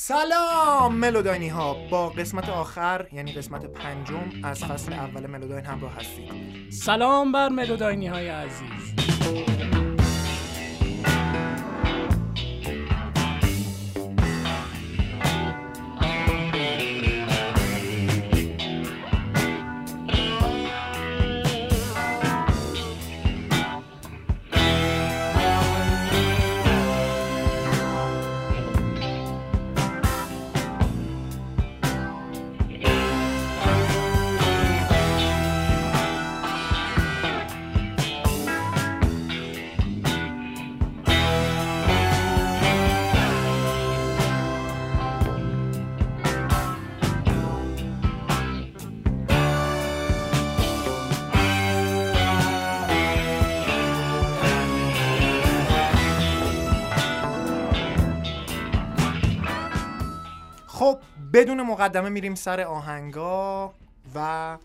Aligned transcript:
سلام 0.00 0.94
ملوداینی 0.94 1.48
ها 1.48 1.88
با 1.90 2.08
قسمت 2.08 2.48
آخر 2.48 3.06
یعنی 3.12 3.32
قسمت 3.32 3.64
پنجم 3.64 4.30
از 4.44 4.64
فصل 4.64 4.92
اول 4.92 5.26
ملوداین 5.26 5.64
همراه 5.64 5.92
هستید. 5.92 6.32
سلام 6.70 7.32
بر 7.32 7.48
ملوداینی 7.48 8.06
های 8.06 8.28
عزیز. 8.28 9.77
بدون 61.32 61.62
مقدمه 61.62 62.08
میریم 62.08 62.34
سر 62.34 62.60
آهنگا 62.60 63.74
و 64.14 64.58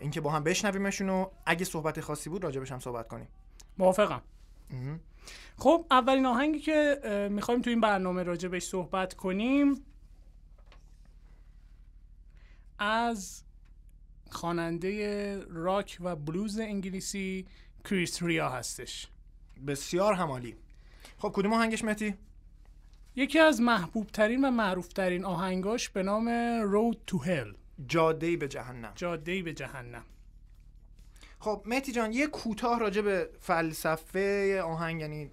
اینکه 0.00 0.20
با 0.20 0.30
هم 0.30 0.44
بشنویمشون 0.44 1.08
و 1.08 1.26
اگه 1.46 1.64
صحبت 1.64 2.00
خاصی 2.00 2.30
بود 2.30 2.44
راجبش 2.44 2.72
هم 2.72 2.78
صحبت 2.78 3.08
کنیم. 3.08 3.28
موافقم. 3.78 4.22
خب 5.58 5.86
اولین 5.90 6.26
آهنگی 6.26 6.58
که 6.58 7.00
می‌خوایم 7.30 7.62
تو 7.62 7.70
این 7.70 7.80
برنامه 7.80 8.22
راجبش 8.22 8.64
صحبت 8.64 9.14
کنیم 9.14 9.84
از 12.78 13.42
خواننده 14.30 15.40
راک 15.48 15.98
و 16.00 16.16
بلوز 16.16 16.58
انگلیسی 16.58 17.46
کریس 17.84 18.22
ریا 18.22 18.48
هستش. 18.48 19.08
بسیار 19.66 20.14
همالی. 20.14 20.56
خب 21.18 21.32
کدوم 21.34 21.52
آهنگش 21.52 21.84
متی؟ 21.84 22.14
یکی 23.16 23.38
از 23.38 23.60
محبوب 23.60 24.06
ترین 24.06 24.44
و 24.44 24.50
معروف 24.50 24.88
ترین 24.88 25.24
آهنگاش 25.24 25.88
به 25.88 26.02
نام 26.02 26.28
Road 26.72 26.96
to 27.10 27.26
Hell. 27.26 27.54
جاده 27.88 28.36
به 28.36 28.48
جهنم. 28.48 28.92
جاده 28.94 29.42
به 29.42 29.52
جهنم. 29.52 30.04
خب 31.38 31.62
متی 31.66 31.92
جان 31.92 32.12
یه 32.12 32.26
کوتاه 32.26 32.80
راجع 32.80 33.00
به 33.00 33.28
فلسفه 33.40 34.62
آهنگ 34.62 35.00
یعنی 35.00 35.30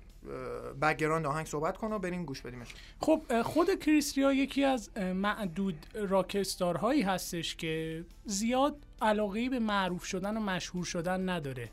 background 0.81 1.25
آهنگ 1.25 1.45
صحبت 1.45 1.77
کن 1.77 1.91
و 1.91 1.99
بریم 1.99 2.25
گوش 2.25 2.41
بدیمش 2.41 2.67
خب 2.99 3.41
خود 3.41 3.79
کریس 3.79 4.18
ریا 4.18 4.33
یکی 4.33 4.63
از 4.63 4.97
معدود 4.97 5.85
rockstar 5.93 6.72
هایی 6.72 7.01
هستش 7.01 7.55
که 7.55 8.05
زیاد 8.25 8.75
علاقه 9.01 9.49
به 9.49 9.59
معروف 9.59 10.03
شدن 10.03 10.37
و 10.37 10.39
مشهور 10.39 10.85
شدن 10.85 11.29
نداره. 11.29 11.69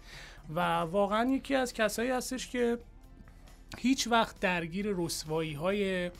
و 0.54 0.60
واقعا 0.80 1.30
یکی 1.30 1.54
از 1.54 1.72
کسایی 1.72 2.10
هستش 2.10 2.48
که 2.48 2.78
هیچ 3.78 4.06
وقت 4.06 4.40
درگیر 4.40 4.86
رسوایی 4.96 5.52
های 5.52 6.10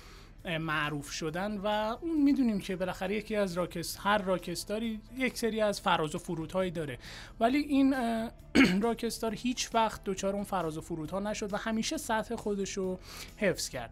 معروف 0.45 1.11
شدن 1.11 1.59
و 1.59 1.67
اون 2.01 2.23
می‌دونیم 2.23 2.61
که 2.61 2.77
بالاخره 2.77 3.15
یکی 3.15 3.37
از 3.37 3.53
راکست 3.53 3.99
هر 4.01 4.19
راکستاری 4.19 5.01
یک 5.17 5.39
سری 5.39 5.61
از 5.61 5.81
فراز 5.81 6.15
و 6.15 6.19
فرودهایی 6.19 6.71
داره. 6.71 6.99
ولی 7.41 7.59
این 7.59 7.95
راکستار 8.83 9.35
هیچ 9.35 9.71
وقت 9.75 10.05
دچار 10.05 10.35
اون 10.35 10.45
فراز 10.45 10.79
و 10.79 10.81
فرودها 10.81 11.21
نشد 11.21 11.53
و 11.53 11.57
همیشه 11.57 11.97
سطح 11.97 12.37
خودش 12.37 12.73
رو 12.73 12.99
حفظ 13.37 13.69
کرد. 13.69 13.91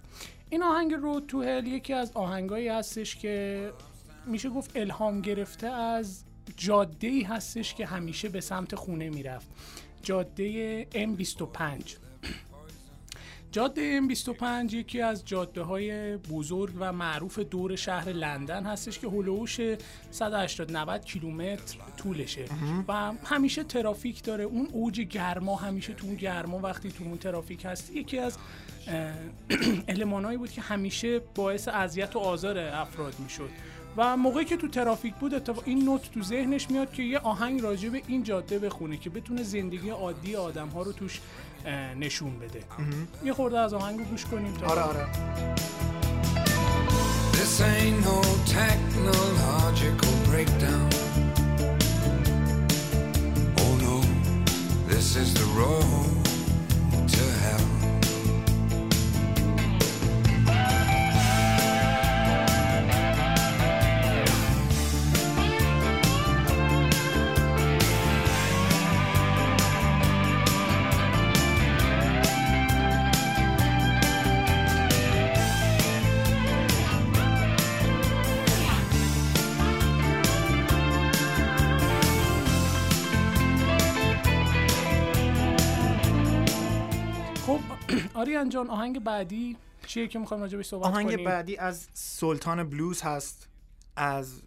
این 0.50 0.62
آهنگ 0.62 0.94
رو 0.94 1.20
تو 1.20 1.42
هل 1.42 1.66
یکی 1.66 1.92
از 1.92 2.12
آهنگایی 2.14 2.68
هستش 2.68 3.16
که 3.16 3.72
میشه 4.26 4.48
گفت 4.48 4.76
الهام 4.76 5.20
گرفته 5.20 5.66
از 5.66 6.24
جاده 6.56 7.06
ای 7.06 7.22
هستش 7.22 7.74
که 7.74 7.86
همیشه 7.86 8.28
به 8.28 8.40
سمت 8.40 8.74
خونه 8.74 9.10
می‌رفت. 9.10 9.48
جاده 10.02 10.84
M25 10.84 12.07
جاده 13.52 14.00
M25 14.00 14.72
یکی 14.72 15.00
از 15.00 15.24
جاده 15.24 15.62
های 15.62 16.16
بزرگ 16.16 16.74
و 16.78 16.92
معروف 16.92 17.38
دور 17.38 17.76
شهر 17.76 18.08
لندن 18.08 18.64
هستش 18.64 18.98
که 18.98 19.08
هلوش 19.08 19.60
180 20.10 20.76
90 20.76 21.04
کیلومتر 21.04 21.78
طولشه. 21.96 22.44
و 22.88 23.12
همیشه 23.24 23.64
ترافیک 23.64 24.22
داره. 24.22 24.44
اون 24.44 24.68
اوج 24.72 25.00
گرما 25.00 25.56
همیشه 25.56 25.94
تو 25.94 26.06
اون 26.06 26.16
گرما 26.16 26.58
وقتی 26.58 26.90
تو 26.90 27.04
اون 27.04 27.18
ترافیک 27.18 27.64
هست. 27.64 27.90
یکی 27.90 28.18
از 28.18 28.38
المانایی 29.88 30.38
بود 30.38 30.50
که 30.50 30.60
همیشه 30.60 31.18
باعث 31.18 31.68
اذیت 31.68 32.16
و 32.16 32.18
آزار 32.18 32.58
افراد 32.58 33.14
می‌شد. 33.18 33.50
و 33.96 34.16
موقعی 34.16 34.44
که 34.44 34.56
تو 34.56 34.68
ترافیک 34.68 35.14
بود 35.14 35.34
اتفاق 35.34 35.62
این 35.66 35.84
نوت 35.84 36.12
تو 36.12 36.22
ذهنش 36.22 36.70
میاد 36.70 36.92
که 36.92 37.02
یه 37.02 37.18
آهنگ 37.18 37.60
راجع 37.60 37.88
به 37.88 38.02
این 38.06 38.22
جاده 38.22 38.58
بخونه 38.58 38.96
که 38.96 39.10
بتونه 39.10 39.42
زندگی 39.42 39.90
عادی 39.90 40.36
آدم 40.36 40.68
ها 40.68 40.82
رو 40.82 40.92
توش 40.92 41.20
نشون 42.00 42.38
بده 42.38 42.62
یه 43.24 43.32
خورده 43.32 43.58
از 43.58 43.74
آهنگ 43.74 44.08
گوش 44.08 44.24
کنیم 44.24 44.54
تا 44.54 44.66
آره 44.66 44.82
آره 44.82 45.06
This 47.32 47.60
ain't 47.60 47.98
no 48.08 48.18
technological 48.60 50.14
breakdown. 50.28 50.88
Oh 53.62 53.72
no, 53.86 53.96
this 54.90 55.08
is 55.22 55.28
the 55.40 55.46
road 55.58 56.27
آریان 88.28 88.48
جان 88.48 88.70
آهنگ 88.70 89.04
بعدی 89.04 89.56
چیه 89.86 90.08
که 90.08 90.18
می‌خوایم 90.18 90.42
راجع 90.42 90.56
بهش 90.56 90.66
صحبت 90.66 90.86
آهنگ 90.86 91.06
کنیم؟ 91.06 91.24
بعدی 91.24 91.56
از 91.56 91.88
سلطان 91.94 92.68
بلوز 92.68 93.02
هست 93.02 93.48
از 93.96 94.42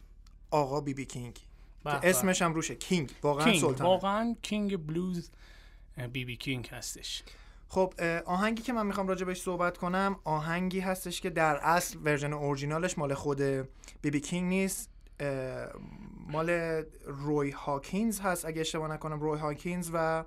آقا 0.52 0.82
بی 0.82 0.94
بی 0.94 1.06
کینگ. 1.06 1.40
اسمش 1.86 2.42
هم 2.42 2.54
روشه. 2.54 2.76
کینگ. 2.76 3.12
واقعا 3.22 3.46
کینگ. 3.46 3.62
سلطان 3.62 3.88
واقعا 3.88 4.36
کینگ 4.42 4.88
بلوز 4.88 5.32
بی 6.14 6.26
بی 6.26 6.36
کینگ 6.36 6.68
هستش. 6.68 7.24
خب 7.70 7.94
آهنگی 8.26 8.62
که 8.62 8.74
من 8.74 8.88
می‌خوام 8.88 9.08
راجع 9.08 9.26
بهش 9.26 9.42
صحبت 9.42 9.78
کنم 9.78 10.20
آهنگی 10.24 10.80
هستش 10.80 11.22
که 11.22 11.30
در 11.30 11.56
اصل 11.56 12.00
version 12.04 12.34
original 12.34 12.85
ش 12.85 12.98
مال 12.98 13.14
خود 13.14 13.42
بی 14.02 14.12
بی 14.12 14.20
کینگ 14.20 14.50
نیست. 14.50 14.90
مال 16.28 16.50
روی 17.06 17.52
هاکینز 17.52 18.20
هست 18.20 18.46
اگه 18.46 18.62
اشتباه 18.62 18.94
نکنم 18.94 19.20
روی 19.20 19.40
هاکینز 19.40 19.90
و 19.94 20.24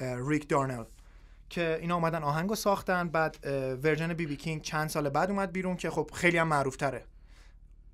ریک 0.00 0.48
دارنل. 0.48 0.84
که 1.54 1.78
اینا 1.80 1.94
اومدن 1.94 2.22
آهنگ 2.22 2.48
رو 2.48 2.54
ساختن 2.54 3.08
بعد 3.08 3.46
version 3.82 4.14
بی 4.14 4.26
بی 4.26 4.36
کینگ 4.36 4.62
چند 4.62 4.88
سال 4.88 5.08
بعد 5.08 5.30
اومد 5.30 5.52
بیرون 5.52 5.76
که 5.76 5.90
خب 5.90 6.10
خیلی 6.14 6.38
هم 6.38 6.48
معروف 6.48 6.76
تره 6.76 7.04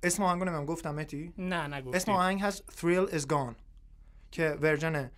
اسم 0.03 0.23
آهنگو 0.23 0.45
نمی‌دونم 0.45 0.65
گفتم 0.65 0.95
متی؟ 0.95 1.33
نه 1.37 1.67
نگفتی 1.67 1.97
اسم 1.97 2.11
آهنگ 2.11 2.41
هست 2.41 2.63
Thrill 2.69 3.13
is 3.13 3.21
Gone 3.21 3.55
که 4.31 4.57
version 4.61 5.11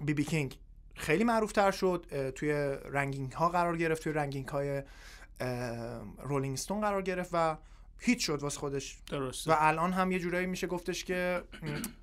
بی 0.00 0.14
بی 0.14 0.24
کینگ 0.24 0.58
خیلی 0.94 1.24
معروف 1.24 1.52
تر 1.52 1.70
شد 1.70 2.30
توی 2.30 2.52
ranking 2.92 3.32
ها 3.32 3.48
قرار 3.48 3.76
گرفت 3.76 4.02
توی 4.02 4.12
ranking 4.12 4.48
های 4.48 4.82
رولینگ 6.22 6.56
ستون 6.56 6.80
قرار 6.80 7.02
گرفت 7.02 7.30
و 7.32 7.56
hit 8.04 8.18
شد 8.18 8.42
واسه 8.42 8.60
خودش 8.60 8.98
درست 9.10 9.48
و 9.48 9.52
الان 9.58 9.92
هم 9.92 10.12
یه 10.12 10.18
جورایی 10.18 10.46
میشه 10.46 10.66
گفتش 10.66 11.04
که 11.04 11.42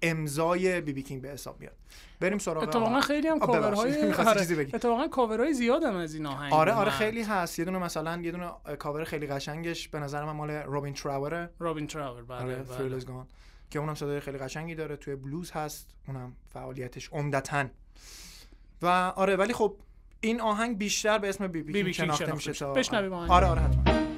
امضای 0.01 0.81
بی 0.81 0.94
بی 0.94 1.04
کینگ 1.04 1.22
به 1.22 1.30
حساب 1.30 1.60
میاد 1.60 1.74
بریم 2.19 2.38
سراغ 2.38 2.63
اتفاقا. 2.63 3.01
خیلی 3.01 3.28
هم. 3.28 3.40
کاورهای 3.40 4.13
آره. 4.13 4.68
اتفاقا 4.74 5.07
کاورهای 5.07 5.54
زیاد 5.54 5.84
هم 5.84 5.96
از 5.96 6.13
این 6.13 6.25
آهنگ 6.25 6.54
آره 6.54 6.74
آره. 6.74 6.92
خیلی 6.92 7.22
هست 7.22 7.60
یه 7.60 7.66
دونه 7.66 7.78
مثلا 7.78 8.22
یه 8.22 8.31
دونه 8.31 8.51
کاور 8.80 9.04
خیلی 9.04 9.28
قشنگش 9.28 9.88
به 9.88 10.00
نظر 10.00 10.25
من 10.25 10.31
مال 10.31 10.51
رابین 10.51 10.94
تراوره 10.94 11.50
رابین 11.60 11.88
تراور 11.88 12.24
بله, 12.24 12.38
آره 12.38 12.56
بله. 12.56 13.25
که 13.69 13.80
اونم 13.80 13.96
صدای 13.96 14.19
خیلی 14.19 14.38
قشنگی 14.38 14.75
داره 14.75 14.96
توی 14.96 15.16
بلوز 15.16 15.51
هست 15.51 15.90
اونم 16.07 16.36
فعالیتش 16.54 17.10
عمدتاً 17.10 17.66
و 18.81 18.88
آره 19.16 19.36
ولی 19.36 19.54
خب 19.54 19.75
این 20.22 20.42
آهنگ 20.42 20.78
بیشتر 20.78 21.18
به 21.18 21.30
اسم 21.30 21.48
بی 21.48 21.63
بی, 21.63 21.84
بی 21.84 21.94
شناخته 21.94 22.34
میشه. 22.34 22.54
تا. 22.54 22.74
آره 23.30 23.48
آره 23.48 23.62
حتما 23.62 24.09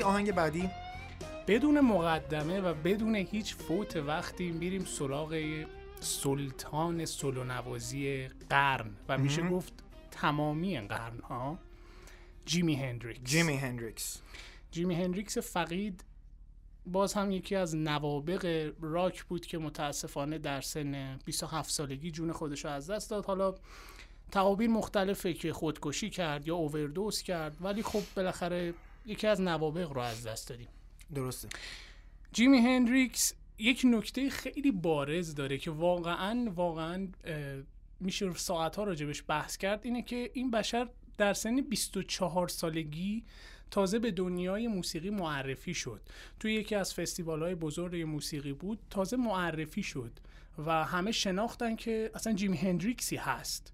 آهنگ 0.00 0.32
بعدی؟ 0.32 0.70
بدون 1.46 1.80
مقدمه 1.80 2.60
و 2.60 2.74
بدون 2.74 3.14
هیچ 3.14 3.54
فوت 3.54 3.96
وقتی 3.96 4.50
میریم 4.50 4.84
سراغ 4.84 5.64
سلطان 6.00 7.04
سولو 7.04 7.44
نوازی 7.44 8.28
قرن 8.50 8.90
و 9.08 9.18
میشه 9.18 9.42
گفت 9.42 9.72
تمامی 10.10 10.80
قرن 10.80 11.18
ها 11.18 11.58
جیمی 12.44 12.74
هندریکس. 12.74 13.30
جیمی 13.30 13.56
هندریکس. 13.56 14.22
جیمی 14.70 14.94
هندریکس 14.94 15.38
فقید 15.38 16.04
باز 16.86 17.14
هم 17.14 17.30
یکی 17.30 17.56
از 17.56 17.76
نوابق 17.76 18.72
راک 18.80 19.24
بود 19.24 19.46
که 19.46 19.58
متاسفانه 19.58 20.38
در 20.38 20.60
سن 20.60 21.18
27 21.24 21.70
سالگی 21.70 22.10
جون 22.10 22.32
خودش 22.32 22.64
رو 22.64 22.70
از 22.70 22.90
دست 22.90 23.10
داد. 23.10 23.24
حالا 23.24 23.54
تعابیر 24.30 24.70
مختلفه 24.70 25.34
که 25.34 25.52
خودکشی 25.52 26.10
کرد 26.10 26.48
یا 26.48 26.54
اووردوز 26.54 27.22
کرد 27.22 27.56
ولی 27.60 27.82
خب 27.82 28.02
بالاخره 28.16 28.74
یکی 29.06 29.26
از 29.26 29.40
نوابق 29.40 29.92
رو 29.92 30.00
از 30.00 30.26
دست 30.26 30.48
دادیم. 30.48 30.68
درسته. 31.14 31.48
جیمی 32.32 32.58
هندریکس 32.58 33.34
یک 33.58 33.82
نکته 33.84 34.30
خیلی 34.30 34.70
بارز 34.70 35.34
داره 35.34 35.58
که 35.58 35.70
واقعا 35.70 36.52
واقعا 36.54 37.08
میشه 38.00 38.32
ساعتها 38.32 38.84
راجبش 38.84 39.24
بحث 39.28 39.56
کرد 39.56 39.80
اینه 39.84 40.02
که 40.02 40.30
این 40.34 40.50
بشر 40.50 40.88
در 41.18 41.32
سن 41.32 41.60
24 41.60 42.48
سالگی 42.48 43.24
تازه 43.70 43.98
به 43.98 44.10
دنیای 44.10 44.68
موسیقی 44.68 45.10
معرفی 45.10 45.74
شد. 45.74 46.00
توی 46.40 46.54
یکی 46.54 46.74
از 46.74 46.94
فستیوال 46.94 47.42
های 47.42 47.54
بزرگ 47.54 48.02
موسیقی 48.02 48.52
بود 48.52 48.78
تازه 48.90 49.16
معرفی 49.16 49.82
شد 49.82 50.12
و 50.66 50.84
همه 50.84 51.12
شناختن 51.12 51.76
که 51.76 52.10
اصلا 52.14 52.32
جیمی 52.32 52.56
هندریکسی 52.56 53.16
هست 53.16 53.72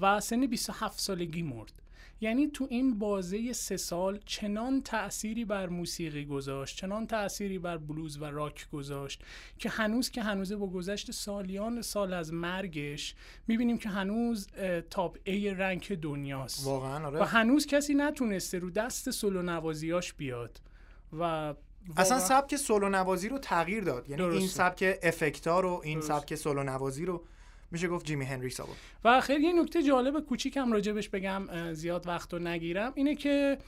و 0.00 0.20
سن 0.20 0.46
27 0.46 1.00
سالگی 1.00 1.42
مرد. 1.42 1.72
یعنی 2.20 2.46
تو 2.46 2.66
این 2.70 2.98
بازه 2.98 3.52
سه 3.52 3.76
سال 3.76 4.20
چنان 4.24 4.82
تأثیری 4.82 5.44
بر 5.44 5.68
موسیقی 5.68 6.24
گذاشت 6.24 6.76
چنان 6.76 7.06
تأثیری 7.06 7.58
بر 7.58 7.76
بلوز 7.76 8.22
و 8.22 8.24
راک 8.24 8.70
گذاشت 8.70 9.22
که 9.58 9.68
هنوز 9.68 10.10
که 10.10 10.22
هنوزه 10.22 10.56
با 10.56 10.66
گذشت 10.66 11.10
سالیان 11.10 11.82
سال 11.82 12.12
از 12.12 12.32
مرگش 12.32 13.14
می‌بینیم 13.48 13.78
که 13.78 13.88
هنوز 13.88 14.46
top 14.90 15.18
ای 15.24 15.50
rank 15.50 15.92
دنیاست 15.92 16.66
واقعا 16.66 17.06
آره 17.06 17.20
و 17.20 17.22
هنوز 17.24 17.66
کسی 17.66 17.94
نتونسته 17.94 18.58
رو 18.58 18.70
دست 18.70 19.10
سولو 19.10 19.42
نوازیاش 19.42 20.12
بیاد 20.14 20.60
و 21.12 21.22
اصلا 21.22 21.54
واقعا- 21.96 22.18
سبک 22.28 22.56
سولو 22.56 22.88
نوازی 22.88 23.28
رو 23.28 23.38
تغییر 23.38 23.84
داد 23.84 24.10
یعنی 24.10 24.22
این 24.22 24.30
درسته. 24.32 24.48
سبک 24.48 24.98
افکتا 25.02 25.60
رو 25.60 25.80
این 25.84 25.98
درست. 25.98 26.08
سبک 26.08 26.34
سولو 26.34 26.62
نوازی 26.62 27.04
رو 27.04 27.24
میشه 27.70 27.88
گفت 27.88 28.06
جیمی 28.06 28.24
هندریکس 28.24 28.60
آورد 28.60 28.78
و 29.04 29.20
خیلی 29.20 29.46
یه 29.46 29.62
نکته 29.62 29.82
جالب 29.82 30.20
کوچیکم 30.20 30.72
راجبش 30.72 31.08
بگم 31.08 31.72
زیاد 31.72 32.06
وقت 32.06 32.32
رو 32.32 32.38
نگیرم. 32.38 32.92
اینه 32.94 33.14
که 33.14 33.58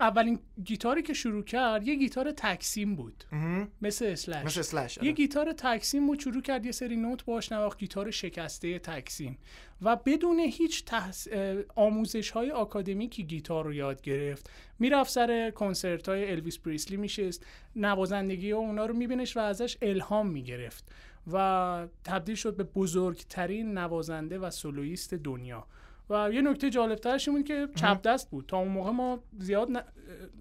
اولین 0.00 0.38
گیتاری 0.64 1.02
که 1.02 1.14
شروع 1.14 1.44
کرد 1.44 1.88
یه 1.88 1.94
گیتار 1.94 2.32
تک‌سیم 2.32 2.96
بود. 2.96 3.24
مثل 3.82 4.04
اسلش 4.04 4.44
مثل 4.44 4.60
اسلش 4.60 4.98
یه 5.02 5.12
گیتار 5.12 5.52
تک‌سیم 5.52 6.10
رو 6.10 6.20
شروع 6.20 6.42
کرد 6.42 6.66
یه 6.66 6.72
سری 6.72 6.96
نوت 6.96 7.24
باش 7.24 7.52
نواخت 7.52 7.78
گیتار 7.78 8.10
شکسته 8.10 8.78
تک‌سیم. 8.78 9.38
و 9.82 9.96
بدون 9.96 10.38
هیچ 10.38 10.84
تحس... 10.84 11.28
آموزش 11.76 12.30
های 12.30 12.50
آکادمیکی 12.50 13.24
گیتار 13.24 13.64
رو 13.64 13.74
یاد 13.74 14.02
گرفت. 14.02 14.50
می‌رفت 14.78 15.10
سر 15.10 15.50
کنسرت 15.50 16.08
های 16.08 16.30
الویس 16.30 16.58
پریسلی 16.58 16.96
میشست. 16.96 17.46
نوازندگی 17.76 18.52
و 18.52 18.56
اونا 18.56 18.86
رو 18.86 18.94
میبینش 18.94 19.36
و 19.36 19.40
ازش 19.40 19.76
الهام 19.82 20.26
می‌گرفت. 20.26 20.92
و 21.32 21.86
تبدیل 22.04 22.34
شد 22.34 22.56
به 22.56 22.64
بزرگترین 22.64 23.78
نوازنده 23.78 24.38
و 24.38 24.50
سولویست 24.50 25.14
دنیا. 25.14 25.66
و 26.10 26.30
یه 26.32 26.42
نکته 26.42 26.70
جالبترش 26.70 27.28
این 27.28 27.36
بود 27.36 27.46
که 27.46 27.68
چپ 27.74 28.02
دست 28.02 28.30
بود. 28.30 28.46
تا 28.48 28.58
اون 28.58 28.68
موقع 28.68 28.90
ما 28.90 29.18
زیاد 29.38 29.70
ن... 29.70 29.80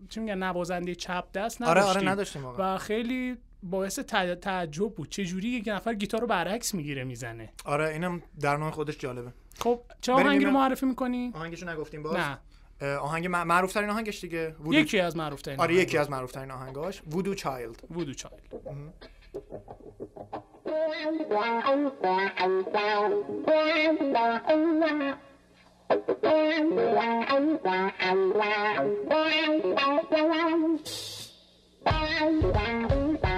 چی 0.09 0.19
میگن 0.19 0.43
نوازنده 0.43 0.95
چپ 0.95 1.31
دست 1.33 1.61
آره 1.61 1.81
نداشتیم. 1.81 2.01
آره 2.01 2.11
نداشتیم 2.11 2.43
واقعا. 2.43 2.75
و 2.75 2.77
خیلی 2.77 3.37
باعث 3.63 3.99
تع- 3.99 4.39
تعجب 4.41 4.93
بود. 4.95 5.09
چه 5.09 5.25
جوری 5.25 5.47
یک 5.47 5.67
نفر 5.67 5.93
گیتار 5.93 6.21
رو 6.21 6.27
برعکس 6.27 6.73
می‌گیره 6.73 7.03
می‌زنه. 7.03 7.53
آره 7.65 7.89
اینم 7.89 8.21
در 8.39 8.57
نوع 8.57 8.71
خودش 8.71 8.97
جالبه. 8.97 9.33
خب 9.59 9.81
چه 10.01 10.11
آهنگی 10.11 10.45
رو 10.45 10.51
معرفی 10.51 10.85
می‌کنی؟ 10.85 11.31
آهنگشو 11.35 11.69
نگفتیم 11.69 12.03
باز. 12.03 12.17
نه. 12.17 12.37
آهنگ 12.97 13.27
معروف 13.27 13.73
ترین 13.73 13.89
آهنگش 13.89 14.21
دیگه. 14.21 14.55
وودو 14.59 14.73
یکی 14.73 14.99
از 14.99 15.17
معروف 15.17 15.41
ترین 15.41 15.59
آره 15.59 15.75
یکی 15.75 15.97
از 15.97 16.09
معروف 16.09 16.31
ترین 16.31 16.51
آهنگاش. 16.51 17.01
وودو 17.11 17.35
چایلد. 17.35 17.83
وودو 17.91 18.13
چایلد. 18.13 18.43
Bye. 32.69 33.28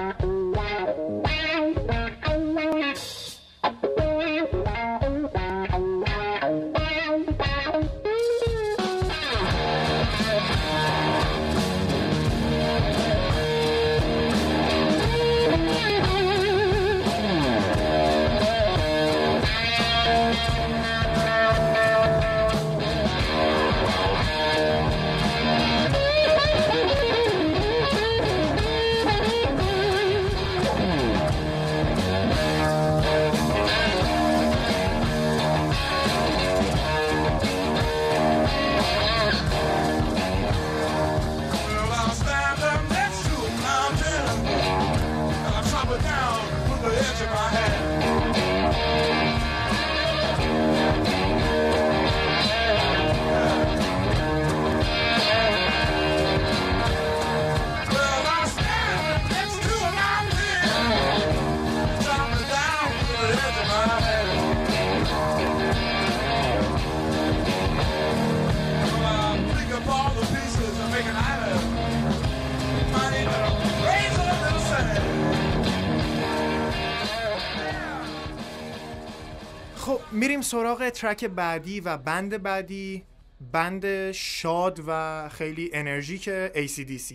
سراغ 80.51 80.89
ترک 80.89 81.25
بعدی 81.25 81.79
و 81.79 81.97
بند 81.97 82.43
بعدی 82.43 83.03
بند 83.51 84.11
شاد 84.11 84.79
و 84.87 85.29
خیلی 85.29 85.69
انرژیک 85.73 86.29
ACDC 86.53 87.13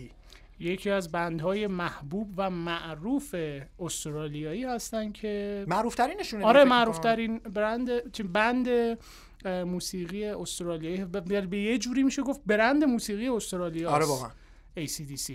یکی 0.59 0.89
از 0.89 1.11
بندهای 1.11 1.67
محبوب 1.67 2.33
و 2.37 2.49
معروف 2.49 3.35
استرالیایی 3.79 4.63
هستن 4.63 5.11
که 5.11 5.65
معروف 5.67 5.95
ترینشونه 5.95 6.45
آره 6.45 6.63
معروف 6.63 6.99
ترین 6.99 7.39
برند 7.39 7.89
بند 8.33 8.97
موسیقی 9.45 10.25
استرالیایی. 10.25 11.05
به 11.05 11.57
یه 11.57 11.77
جوری 11.77 12.03
میشه 12.03 12.21
گفت 12.21 12.41
برند 12.45 12.83
موسیقی 12.83 13.27
استرالیا 13.29 13.89
آره 13.89 14.05
واقعا. 14.05 14.29
ACDC 14.77 15.31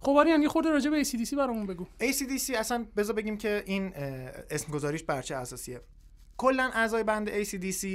خب 0.00 0.10
آریان 0.10 0.42
یه 0.42 0.48
خورده 0.48 0.70
راجع 0.70 0.90
به 0.90 1.04
ACDC 1.04 1.34
برامون 1.34 1.66
بگو. 1.66 1.86
ACDC 2.00 2.54
اصلا 2.56 2.86
بذار 2.96 3.16
بگیم 3.16 3.38
که 3.38 3.62
این 3.66 3.92
اسم 4.50 4.72
گذاریش 4.72 5.02
بر 5.02 5.22
چه 5.22 5.34
اساسیه؟ 5.34 5.80
کلا 6.36 6.70
اعضای 6.74 7.02
بند 7.04 7.44
ACDC 7.44 7.86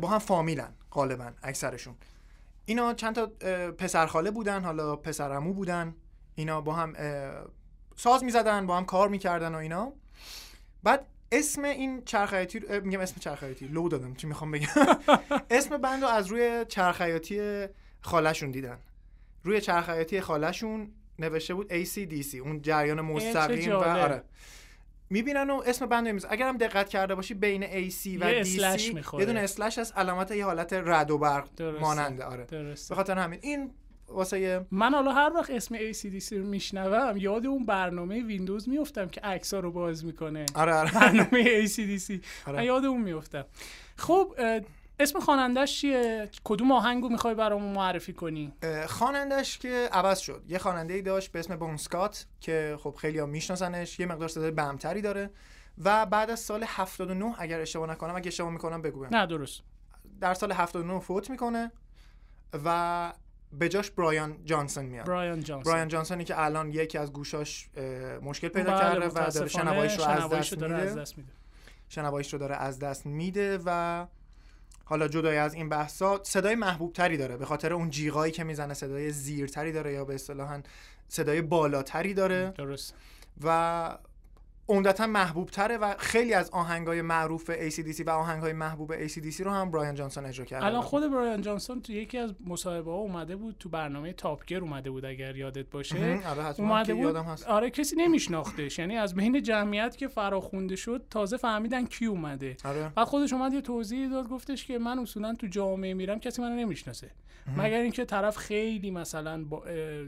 با 0.00 0.08
هم 0.08 0.18
فامیلن 0.18 0.74
غالبا 0.90 1.32
اکثرشون. 1.42 1.94
اینا 2.64 2.94
چند 2.94 3.14
تا 3.14 3.26
پسرخاله 3.78 4.30
بودن 4.30 4.64
حالا 4.64 4.96
پسرعمو 4.96 5.52
بودن. 5.52 5.94
اینا 6.34 6.60
با 6.60 6.72
هم 6.72 6.92
ساز 7.96 8.24
می‌زدن 8.24 8.66
با 8.66 8.76
هم 8.76 8.84
کار 8.84 9.08
می‌کردن 9.08 9.54
و 9.54 9.58
اینا. 9.58 9.92
بعد 10.82 11.06
اسم 11.32 11.64
این 11.64 12.04
چرخیاتی 12.04 12.60
میگم 12.80 13.00
اسم 13.00 13.20
چرخیاتی 13.20 13.66
لو 13.66 13.88
دادم 13.88 14.14
چی 14.14 14.26
می‌خوام 14.26 14.50
بگم؟ 14.50 14.68
اسم 15.50 15.78
بند 15.78 16.02
رو 16.02 16.08
از 16.08 16.26
روی 16.26 16.64
چرخیاتی 16.68 17.66
خالشون 18.00 18.50
دیدن. 18.50 18.78
روی 19.44 19.60
چرخیاتی 19.60 20.20
خالشون 20.20 20.92
نوشته 21.18 21.54
بود 21.54 21.84
ACDC 21.84 22.34
اون 22.34 22.62
جریان 22.62 23.00
مستقیم 23.00 23.72
و. 23.72 23.74
آره. 23.74 24.22
می‌بینن 25.12 25.50
و 25.50 25.62
اسم 25.66 25.86
بند 25.86 26.08
نمیز 26.08 26.26
اگر 26.30 26.48
هم 26.48 26.56
دقت 26.56 26.88
کرده 26.88 27.14
باشی 27.14 27.34
بین 27.34 27.64
AC 27.66 28.06
و 28.20 28.44
DC. 28.44 29.18
یه 29.18 29.24
دونه 29.24 29.40
اسلش 29.40 29.78
از 29.78 29.92
علامت 29.96 30.30
یه 30.30 30.44
حالت 30.44 30.72
رد 30.72 31.10
و 31.10 31.18
برق 31.18 31.48
درسته. 31.56 31.80
ماننده 31.80 32.24
آره. 32.24 32.46
به 32.88 32.94
خاطر 32.94 33.18
همین. 33.18 33.38
این 33.42 33.70
واسه 34.08 34.66
من 34.70 34.94
حالا 34.94 35.12
هر 35.12 35.32
وقت 35.34 35.50
اسم 35.50 35.92
ACDC 35.92 36.32
رو 36.32 36.44
میشنوم 36.44 37.16
یاد 37.16 37.46
اون 37.46 37.66
برنامه 37.66 38.22
ویندوز 38.22 38.68
میفتم 38.68 39.08
که 39.08 39.20
عکس 39.20 39.54
رو 39.54 39.72
باز 39.72 40.04
می‌کنه. 40.04 40.46
آره 40.54 40.74
آره. 40.74 40.92
برنامه 40.92 41.66
ACDC 41.66 42.12
آره. 42.46 42.58
من 42.58 42.64
یاد 42.64 42.84
اون 42.84 43.00
میفتم 43.00 43.44
خب 43.96 44.34
اسم 45.02 45.20
خوانندش 45.20 45.80
چیه؟ 45.80 46.30
کدوم 46.44 46.72
آهنگو 46.72 47.08
می‌خوای 47.08 47.34
برامون 47.34 47.72
معرفی 47.72 48.12
کنی؟ 48.12 48.52
اه، 48.62 48.86
خوانندش 48.86 49.58
که 49.58 49.88
عوض 49.92 50.18
شد. 50.18 50.44
یه 50.48 50.58
خواننده 50.58 50.94
ای 50.94 51.02
داشت 51.02 51.32
به 51.32 51.38
اسم 51.38 51.56
بون 51.56 51.76
سکات 51.76 52.26
که 52.40 52.76
خب 52.80 52.94
خیلی 52.98 53.18
ها 53.18 53.26
میشناسنش 53.26 54.00
یه 54.00 54.06
مقدار 54.06 54.28
صدای 54.28 54.50
بمتری 54.50 55.00
داره 55.00 55.30
و 55.84 56.06
بعد 56.06 56.30
از 56.30 56.40
سال 56.40 56.64
79 56.66 57.34
اگر 57.38 57.60
اشتباه 57.60 57.90
نکنم 57.90 58.16
اگه 58.16 58.28
اشتباه 58.28 58.50
می‌کنم 58.50 58.82
بگو. 58.82 59.06
نه 59.10 59.26
درست. 59.26 59.62
در 60.20 60.34
سال 60.34 60.52
79 60.52 61.00
فوت 61.00 61.30
می‌کنه 61.30 61.72
و 62.64 63.12
به 63.52 63.68
جاش 63.68 63.90
برایان 63.90 64.44
جانسون 64.44 64.84
میاد. 64.84 65.06
برایان 65.06 65.40
جانسون 65.40 65.72
برایان 65.72 65.88
جانسونی 65.88 66.24
که 66.24 66.40
الان 66.40 66.70
یکی 66.70 66.98
از 66.98 67.12
گوشاش 67.12 67.70
مشکل 68.22 68.48
پیدا 68.48 68.72
بله، 68.72 68.80
کرده 68.80 69.08
و 69.08 69.30
داره 69.30 69.48
شنواییش 69.48 69.98
رو 69.98 70.04
از 70.04 70.30
دست 70.30 71.18
میده. 71.18 71.32
شنواییش 71.88 72.32
رو 72.32 72.38
داره 72.38 72.56
از 72.56 72.78
دست 72.78 73.06
میده 73.06 73.58
و 73.64 74.06
حالا 74.84 75.08
جدای 75.08 75.36
از 75.36 75.54
این 75.54 75.68
بحثا 75.68 76.20
صدای 76.24 76.54
محبوب 76.54 76.92
تری 76.92 77.16
داره. 77.16 77.36
به 77.36 77.46
خاطر 77.46 77.72
اون 77.72 77.90
جیغایی 77.90 78.32
که 78.32 78.44
می‌زنه 78.44 78.74
صدای 78.74 79.10
زیرتری 79.10 79.72
داره 79.72 79.92
یا 79.92 80.04
به 80.04 80.14
اصطلاحا 80.14 80.62
صدای 81.08 81.42
بالاتری 81.42 82.14
داره. 82.14 82.52
درست. 82.56 82.94
و 83.44 83.98
عمدتا 84.68 85.06
محبوب 85.06 85.50
تره 85.50 85.76
و 85.76 85.94
خیلی 85.98 86.34
از 86.34 86.50
آهنگای 86.50 87.02
معروف 87.02 87.50
ACDC 87.68 88.06
و 88.06 88.10
آهنگای 88.10 88.52
محبوب 88.52 89.08
ACDC 89.08 89.40
رو 89.40 89.50
هم 89.50 89.70
برایان 89.70 89.94
جانسون 89.94 90.26
اجرا 90.26 90.44
کرده 90.44 90.66
الان 90.66 90.82
خود 90.82 91.10
برایان 91.10 91.42
جانسون 91.42 91.82
تو 91.82 91.92
یکی 91.92 92.18
از 92.18 92.34
مصاحبه 92.46 92.90
ها 92.90 92.96
اومده 92.96 93.36
بود 93.36 93.56
تو 93.58 93.68
برنامه 93.68 94.12
تاپگر 94.12 94.60
اومده 94.60 94.90
بود 94.90 95.04
اگر 95.04 95.36
یادت 95.36 95.70
باشه. 95.70 96.20
آره 96.26 96.42
حتما 96.42 96.68
اومده 96.68 96.94
بود. 96.94 97.02
یادم 97.02 97.24
هست. 97.24 97.46
آره 97.46 97.70
کسی 97.70 97.96
نمیشناختش. 97.96 98.78
یعنی 98.78 98.96
از 98.96 99.14
بین 99.14 99.42
جمعیت 99.42 99.96
که 99.96 100.08
فراخونده 100.08 100.76
شد 100.76 101.04
تازه 101.10 101.36
فهمیدن 101.36 101.86
کی 101.86 102.06
اومده. 102.06 102.56
آره. 102.64 102.92
بعد 102.96 103.06
خودش 103.06 103.32
اومد 103.32 103.52
یه 103.52 103.60
توضیح 103.60 104.10
داد 104.10 104.28
گفتش 104.28 104.66
که 104.66 104.78
من 104.78 104.98
اصولا 104.98 105.34
تو 105.34 105.46
جامعه 105.46 105.94
میرم 105.94 106.20
کسی 106.20 106.42
منو 106.42 106.56
نمی‌شناسه. 106.56 107.10
مگر 107.56 107.80
اینکه 107.80 108.04
طرف 108.04 108.36
خیلی 108.36 108.90
مثلا 108.90 109.44
با 109.44 109.62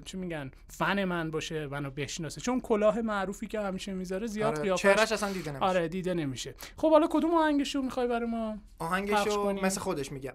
چی 0.04 0.16
میگن 0.16 0.50
فن 0.68 1.04
من 1.04 1.30
باشه 1.30 1.66
منو 1.66 1.90
بشناسه. 1.90 2.40
چون 2.40 2.60
کلااه 2.60 3.00
معروفی 3.00 3.46
که 3.46 3.60
همیشه 3.60 3.92
می‌ذاره 3.92 4.26
زیاد 4.26 4.43
آره 4.46 4.62
قیافش. 4.62 4.82
چهرش 4.82 5.12
اصلا 5.12 5.32
دیده 5.32 5.50
نمیشه. 5.50 5.64
آره 5.64 5.88
دیده 5.88 6.14
نمیشه. 6.14 6.54
خب 6.76 6.90
حالا 6.90 7.06
کدوم 7.10 7.34
آهنگش 7.34 7.74
رو 7.74 7.82
می‌خوای 7.82 8.06
برای 8.06 8.28
ما 8.28 8.58
آهنگشو. 8.78 9.52
مثل 9.52 9.80
خودش 9.80 10.12
میگم. 10.12 10.34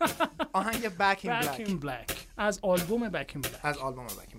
آهنگ 0.52 0.88
Back 0.88 1.18
in 1.18 1.26
Back 1.28 1.44
Black 1.44 1.68
in 1.68 1.84
Black. 1.84 2.12
از 2.36 2.58
آلبوم 2.62 3.10
Back 3.10 3.26
in 3.26 3.38
Black. 3.46 3.58
از 3.62 3.78
آلبوم 3.78 4.06
Back 4.08 4.33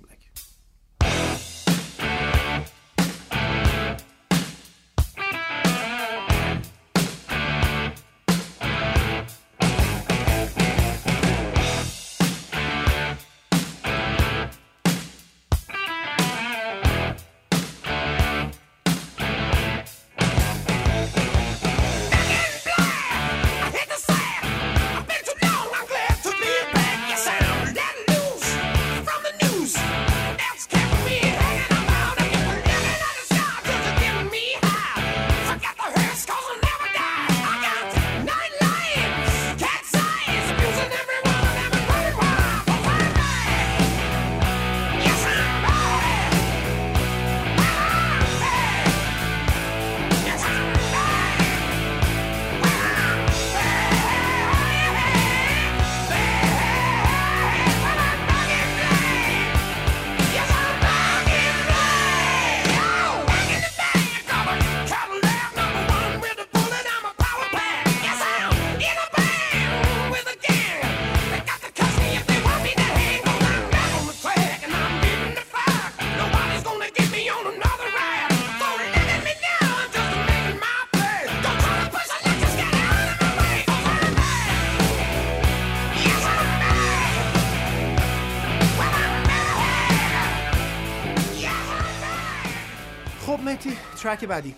ترک 94.05 94.25
بعدی. 94.25 94.55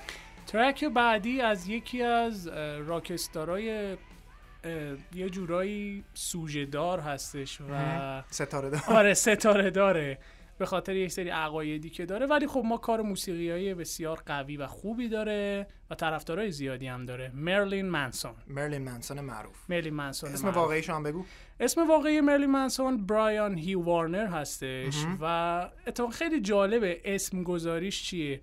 ترک 0.48 0.86
بعدی 0.86 1.42
از 1.42 1.68
یکی 1.68 2.04
از 2.04 2.48
راکستارای 2.88 3.98
یه 5.16 5.30
جورایی 5.30 6.04
سوژه 6.14 6.66
دار 6.66 7.00
هستش 7.00 7.62
و 7.62 8.24
ستاره 8.30 8.70
دار. 8.70 8.82
آره 8.88 9.14
ستاره 9.14 9.70
داره. 9.70 10.20
به 10.58 10.66
خاطر 10.66 10.96
یک 10.96 11.12
سری 11.12 11.30
عقایدی 11.30 11.90
که 11.90 12.06
داره. 12.06 12.26
ولی 12.26 12.48
خب 12.48 12.62
ما 12.66 12.78
کار 12.78 13.02
موسیقی 13.02 13.52
های 13.52 13.74
بسیار 13.74 14.22
قوی 14.26 14.58
و 14.58 14.68
خوبی 14.68 15.10
داره 15.10 15.68
و 15.90 15.96
طرفدارای 15.96 16.52
زیادی 16.52 16.88
هم 16.88 17.06
داره. 17.06 17.32
مرلین 17.36 17.86
منسون 17.86 18.34
مرلین 18.48 18.82
منسون 18.82 19.20
معروف. 19.20 19.70
مرلین 19.70 19.94
منسون 19.94 20.32
اسم 20.32 20.44
معروف. 20.44 20.58
واقعیشو 20.58 20.94
هم 20.94 21.04
بگو. 21.04 21.26
اسم 21.60 21.88
واقعی 21.88 22.22
مرلین 22.22 22.52
منسون 22.52 23.06
برایان 23.06 23.58
هی 23.58 23.76
وارنر 23.76 24.26
هستش 24.26 25.06
و 25.22 25.26
اتفاقا 25.88 26.12
خیلی 26.12 26.42
جالبه. 26.42 27.02
اسم 27.06 27.44
گذاریش 27.44 28.04
چیه؟ 28.04 28.42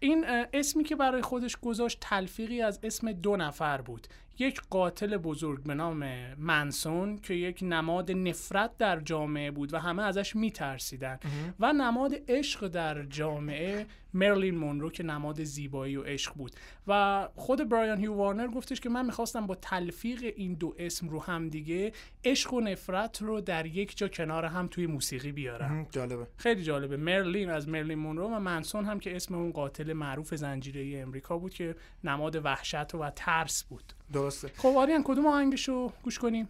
این 0.00 0.24
اسمی 0.52 0.84
که 0.84 0.96
برای 0.96 1.22
خودش 1.22 1.56
گذاشت 1.56 1.98
تلفیقی 2.00 2.62
از 2.62 2.80
اسم 2.82 3.12
دو 3.12 3.36
نفر 3.36 3.80
بود. 3.80 4.06
یک 4.38 4.60
قاتل 4.70 5.16
بزرگ 5.16 5.62
به 5.62 5.74
نام 5.74 6.04
منسون 6.38 7.18
که 7.18 7.34
یک 7.34 7.58
نماد 7.62 8.10
نفرت 8.10 8.76
در 8.78 9.00
جامعه 9.00 9.50
بود 9.50 9.74
و 9.74 9.78
همه 9.78 10.02
ازش 10.02 10.36
میترسیدن. 10.36 11.18
و 11.60 11.72
نماد 11.72 12.12
عشق 12.28 12.68
در 12.68 13.02
جامعه 13.02 13.86
مرلین 14.14 14.58
مونرو 14.58 14.90
که 14.90 15.02
نماد 15.02 15.44
زیبایی 15.44 15.96
و 15.96 16.02
عشق 16.02 16.34
بود. 16.34 16.52
و 16.86 17.28
خود 17.34 17.68
برایان 17.68 17.98
هیو 17.98 18.14
وارنر 18.14 18.46
گفتش 18.46 18.80
که 18.80 18.88
من 18.88 19.06
می‌خواستم 19.06 19.46
با 19.46 19.54
تلفیق 19.54 20.32
این 20.36 20.54
دو 20.54 20.74
اسم 20.78 21.08
رو 21.08 21.22
هم 21.22 21.48
دیگه 21.48 21.92
عشق 22.24 22.54
و 22.54 22.60
نفرت 22.60 23.22
رو 23.22 23.40
در 23.40 23.66
یک 23.66 23.96
جا 23.96 24.08
کنار 24.08 24.44
هم 24.44 24.66
توی 24.66 24.86
موسیقی 24.86 25.32
بیارم. 25.32 25.86
جالبه. 25.90 26.26
خیلی 26.36 26.62
جالبه. 26.62 26.96
مرلین 26.96 27.50
از 27.50 27.68
مرلین 27.68 27.98
مونرو 27.98 28.28
و 28.28 28.38
منسون 28.38 28.84
هم 28.84 29.00
که 29.00 29.16
اسم 29.16 29.34
اون 29.34 29.52
قاتل 29.52 29.92
معروف 29.92 30.34
زنجیره 30.34 31.00
امریکا 31.02 31.38
بود 31.38 31.54
که 31.54 31.74
نماد 32.04 32.44
وحشت 32.44 32.94
و 32.94 33.10
ترس 33.10 33.64
بود. 33.64 33.92
درسته. 34.12 34.50
خب 34.56 34.68
آریان 34.76 35.02
کدوم 35.04 35.26
آهنگشو 35.26 35.92
گوش 36.02 36.18
کنیم؟ 36.18 36.48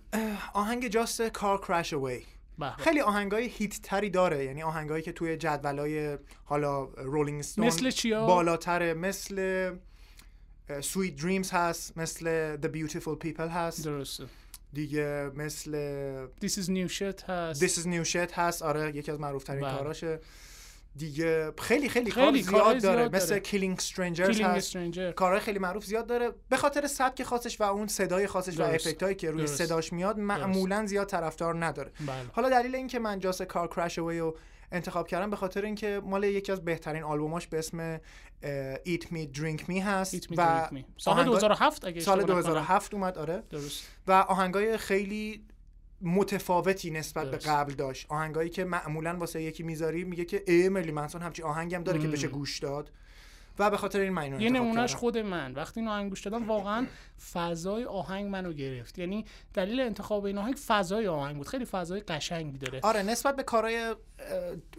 آهنگ 0.54 0.88
جاست 0.88 1.22
کار 1.22 1.60
کرش 1.68 1.92
اوی. 1.92 2.22
خیلی 2.78 3.00
آهنگای 3.00 3.46
هیت 3.46 3.82
تری 3.82 4.10
داره. 4.10 4.44
یعنی 4.44 4.62
آهنگایی 4.62 5.02
که 5.02 5.12
توی 5.12 5.36
جدولای 5.36 6.18
حالا 6.44 6.84
رولینگ 6.84 7.38
استون 7.38 7.66
مثل 7.66 7.90
چیا؟ 7.90 8.26
بالاتره 8.26 8.94
مثل 8.94 9.70
سویت 10.80 11.16
دریمز 11.16 11.50
هست 11.50 11.98
مثل 11.98 12.56
The 12.56 12.66
Beautiful 12.66 13.26
People 13.26 13.40
هست. 13.40 13.84
درسته. 13.84 14.24
دیگه 14.72 15.30
مثل 15.34 15.72
This 16.44 16.50
is 16.50 16.66
new 16.68 16.88
shit 16.92 17.22
هست. 17.30 17.66
This 17.66 17.78
is 17.78 17.86
New 17.86 18.12
Shit 18.12 18.32
هست. 18.34 18.62
آره 18.62 18.96
یکی 18.96 19.10
از 19.10 19.20
معروف 19.20 19.44
ترین 19.44 19.60
بله. 19.60 19.76
کاراشه. 19.76 20.20
دیگه 20.96 21.52
خیلی 21.58 21.88
خیلی, 21.88 22.10
خیلی 22.10 22.42
کار 22.42 22.60
زیاد 22.78 22.82
داره 22.82 23.00
زیاد 23.00 23.16
مثل 23.16 23.28
داره. 23.28 23.42
Killing 23.42 23.80
Strangers 23.80 24.36
Killing 24.36 24.40
هست 24.40 24.76
کارهای 25.16 25.40
خیلی 25.40 25.58
معروف 25.58 25.84
زیاد 25.84 26.06
داره 26.06 26.32
به 26.48 26.56
خاطر 26.56 26.86
سبک 26.86 27.22
خاصش 27.22 27.60
و 27.60 27.64
اون 27.64 27.86
صدای 27.86 28.26
خاصش 28.26 28.54
و 28.54 28.56
درست. 28.56 28.86
افکت 28.86 29.02
هایی 29.02 29.14
که 29.14 29.30
روی 29.30 29.40
درست. 29.44 29.64
صداش 29.64 29.92
میاد 29.92 30.18
معمولا 30.18 30.86
زیاد 30.86 31.06
طرفدار 31.08 31.64
نداره 31.64 31.92
بله 32.00 32.16
حالا 32.32 32.48
دلیل 32.48 32.74
اینکه 32.74 32.98
من 32.98 33.18
جاس 33.18 33.42
کار 33.42 33.68
کرش 33.68 33.98
اوی 33.98 34.18
رو 34.18 34.36
انتخاب 34.72 35.06
کردم 35.08 35.30
به 35.30 35.36
خاطر 35.36 35.64
اینکه 35.64 36.00
مال 36.04 36.24
یکی 36.24 36.52
از 36.52 36.64
بهترین 36.64 37.02
آلبوماش 37.02 37.46
به 37.46 37.58
اسم 37.58 37.98
Eat 38.86 39.02
Me 39.04 39.38
Drink 39.38 39.60
Me 39.68 39.76
هست 39.82 40.16
Eat 40.16 40.24
Me, 40.30 40.34
و 40.36 40.66
Drink 40.66 40.74
Me. 40.74 40.84
سال 40.96 41.14
آهنگا- 41.14 41.24
2007 41.24 41.84
اگه 41.84 42.00
سال 42.00 42.18
اشتباه 42.20 42.38
نکنم. 42.38 42.52
2007 42.52 42.94
اومد 42.94 43.18
آره 43.18 43.42
درست 43.50 43.84
و 44.06 44.12
آهنگای 44.12 44.76
خیلی 44.76 45.44
متفاوتی 46.02 46.90
نسبت 46.90 47.24
به 47.24 47.30
درست. 47.30 47.48
قبل 47.48 47.72
داشت 47.72 48.06
آهنگایی 48.08 48.50
که 48.50 48.64
معمولا 48.64 49.16
واسه 49.16 49.42
یکی 49.42 49.62
می‌ذاری 49.62 50.04
میگه 50.04 50.24
که 50.24 50.42
ای 50.46 50.68
مرلی 50.68 50.92
منسون 50.92 51.22
همچی 51.22 51.42
آهنگی 51.42 51.74
هم 51.74 51.82
داره 51.82 51.98
که 51.98 52.06
مم. 52.06 52.12
بشه 52.12 52.28
گوش 52.28 52.58
داد 52.58 52.90
و 53.58 53.70
به 53.70 53.76
خاطر 53.76 54.00
این 54.00 54.12
من 54.12 54.40
یه 54.40 54.50
نمونهش. 54.50 54.94
خود 54.94 55.18
من 55.18 55.52
وقتی 55.52 55.80
این 55.80 55.88
آهنگ 55.88 56.08
گوش 56.08 56.20
دادم 56.20 56.48
واقعا 56.48 56.86
فضای 57.32 57.84
آهنگ 57.84 58.30
منو 58.30 58.52
گرفت 58.52 58.98
یعنی 58.98 59.24
دلیل 59.54 59.80
انتخاب 59.80 60.24
این 60.24 60.38
آهنگ 60.38 60.54
فضای 60.54 61.06
آهنگ 61.06 61.36
بود 61.36 61.48
خیلی 61.48 61.64
فضای 61.64 62.00
قشنگی 62.00 62.58
داره 62.58 62.80
آره 62.82 63.02
نسبت 63.02 63.36
به 63.36 63.42
کارهای 63.42 63.94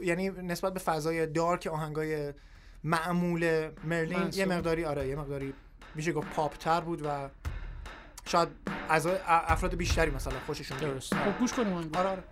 یعنی 0.04 0.30
نسبت 0.30 0.74
به 0.74 0.80
فضای 0.80 1.28
دارک 1.28 1.68
آهنگای 1.68 2.34
معمول 2.84 3.70
مرلین 3.84 4.20
منصور. 4.20 4.40
یه 4.40 4.46
مقداری 4.46 4.86
آره 4.86 5.08
یه 5.08 5.16
مقداری 5.16 5.54
میشه 5.96 6.12
گفت 6.12 6.28
پاپ 6.30 6.58
تر 6.58 6.82
بود 6.82 7.02
و 7.06 7.30
شاید 8.26 8.48
از 8.90 9.08
افراد 9.28 9.76
بیشتری 9.76 10.12
مثلا 10.12 10.34
خوششون 10.46 10.78
بیاد. 10.78 10.92
درست. 10.92 11.14
خب 11.14 11.40
گوش 11.40 11.54
کنیم. 11.54 11.92
آره 11.96 12.10
آره. 12.10 12.24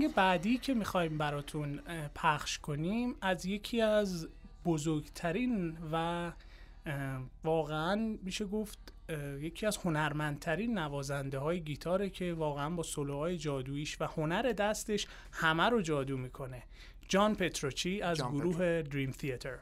آهنگ 0.00 0.14
بعدی 0.14 0.58
که 0.58 0.74
می‌خوایم 0.74 1.18
براتون 1.18 1.80
پخش 2.14 2.58
کنیم 2.58 3.14
از 3.20 3.46
یکی 3.46 3.80
از 3.80 4.28
بزرگترین 4.64 5.78
و 5.92 6.32
واقعا 7.44 8.16
میشه 8.22 8.44
گفت 8.44 8.78
یکی 9.40 9.66
از 9.66 9.76
هنرمندترین 9.76 10.78
نوازنده 10.78 11.38
های 11.38 11.60
گیتاره 11.60 12.10
که 12.10 12.32
واقعا 12.32 12.70
با 12.70 12.82
سولوهای 12.82 13.38
جادویش 13.38 14.00
و 14.00 14.04
هنر 14.04 14.52
دستش 14.52 15.06
همه 15.32 15.68
رو 15.68 15.82
جادو 15.82 16.16
می‌کنه. 16.16 16.62
جان 17.08 17.34
پتروچی 17.34 18.02
از 18.02 18.16
جان 18.16 18.34
گروه 18.34 18.82
دریم 18.82 19.10
تیاتر. 19.10 19.58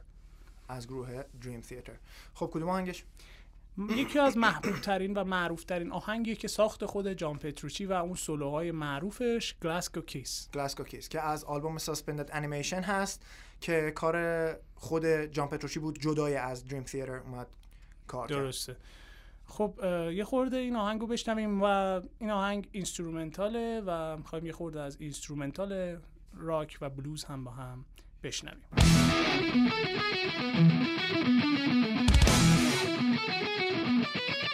از 0.68 0.86
گروه 0.86 1.22
دریم 1.42 1.60
تیاتر. 1.60 1.96
خب 2.34 2.50
کدوم 2.52 2.68
آهنگش؟ 2.68 3.04
یکی 3.78 4.18
از 4.18 4.36
محبوب 4.36 4.80
ترین 4.80 5.14
و 5.14 5.24
معروف 5.24 5.64
ترین 5.64 5.92
آهنگی 5.92 6.36
که 6.36 6.48
ساخت 6.48 6.84
خود 6.84 7.08
جان 7.08 7.38
پتروچی 7.38 7.86
و 7.86 7.92
اون 7.92 8.14
سولوهای 8.14 8.72
معروفش 8.72 9.54
Glasgow 9.62 10.00
Kiss 10.00 10.48
Glasgow 10.54 10.84
Kiss 10.84 11.08
که 11.08 11.20
از 11.20 11.44
آلبوم 11.44 11.78
Suspended 11.78 12.30
Animation 12.32 12.80
هست 12.80 13.26
که 13.60 13.92
کار 13.94 14.16
خود 14.74 15.06
جان 15.06 15.48
پتروچی 15.48 15.80
بود 15.80 16.00
جدای 16.00 16.36
از 16.36 16.64
دریم 16.64 16.82
تیاتر 16.82 17.12
اومد 17.12 17.46
کار 18.06 18.28
درسته. 18.28 18.76
خب 19.46 19.74
یه 20.12 20.24
خورده 20.24 20.56
این 20.56 20.76
آهنگ 20.76 21.00
رو 21.00 21.06
بشنویم 21.06 21.62
و 21.62 21.64
این 22.18 22.30
آهنگ 22.30 22.68
instrumental 22.72 23.74
ه 23.74 23.82
و 23.86 24.16
می‌خوایم 24.16 24.46
یه 24.46 24.52
خورده 24.52 24.80
از 24.80 24.96
instrumental 25.00 25.96
راک 26.36 26.78
و 26.80 26.90
بلوز 26.90 27.24
هم 27.24 27.44
با 27.44 27.50
هم 27.50 27.84
بشنویم. 28.22 28.64
Thank 33.28 34.42
you. 34.42 34.47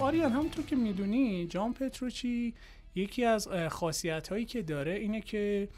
آریان 0.00 0.32
همونطور 0.32 0.64
که 0.64 0.76
می‌دونی 0.76 1.46
جان 1.46 1.72
پتروچی 1.72 2.54
یکی 2.94 3.24
از 3.24 3.48
خاصیت 3.68 4.28
هایی 4.28 4.44
که 4.44 4.62
داره 4.62 4.92
اینه 4.92 5.20
که 5.20 5.68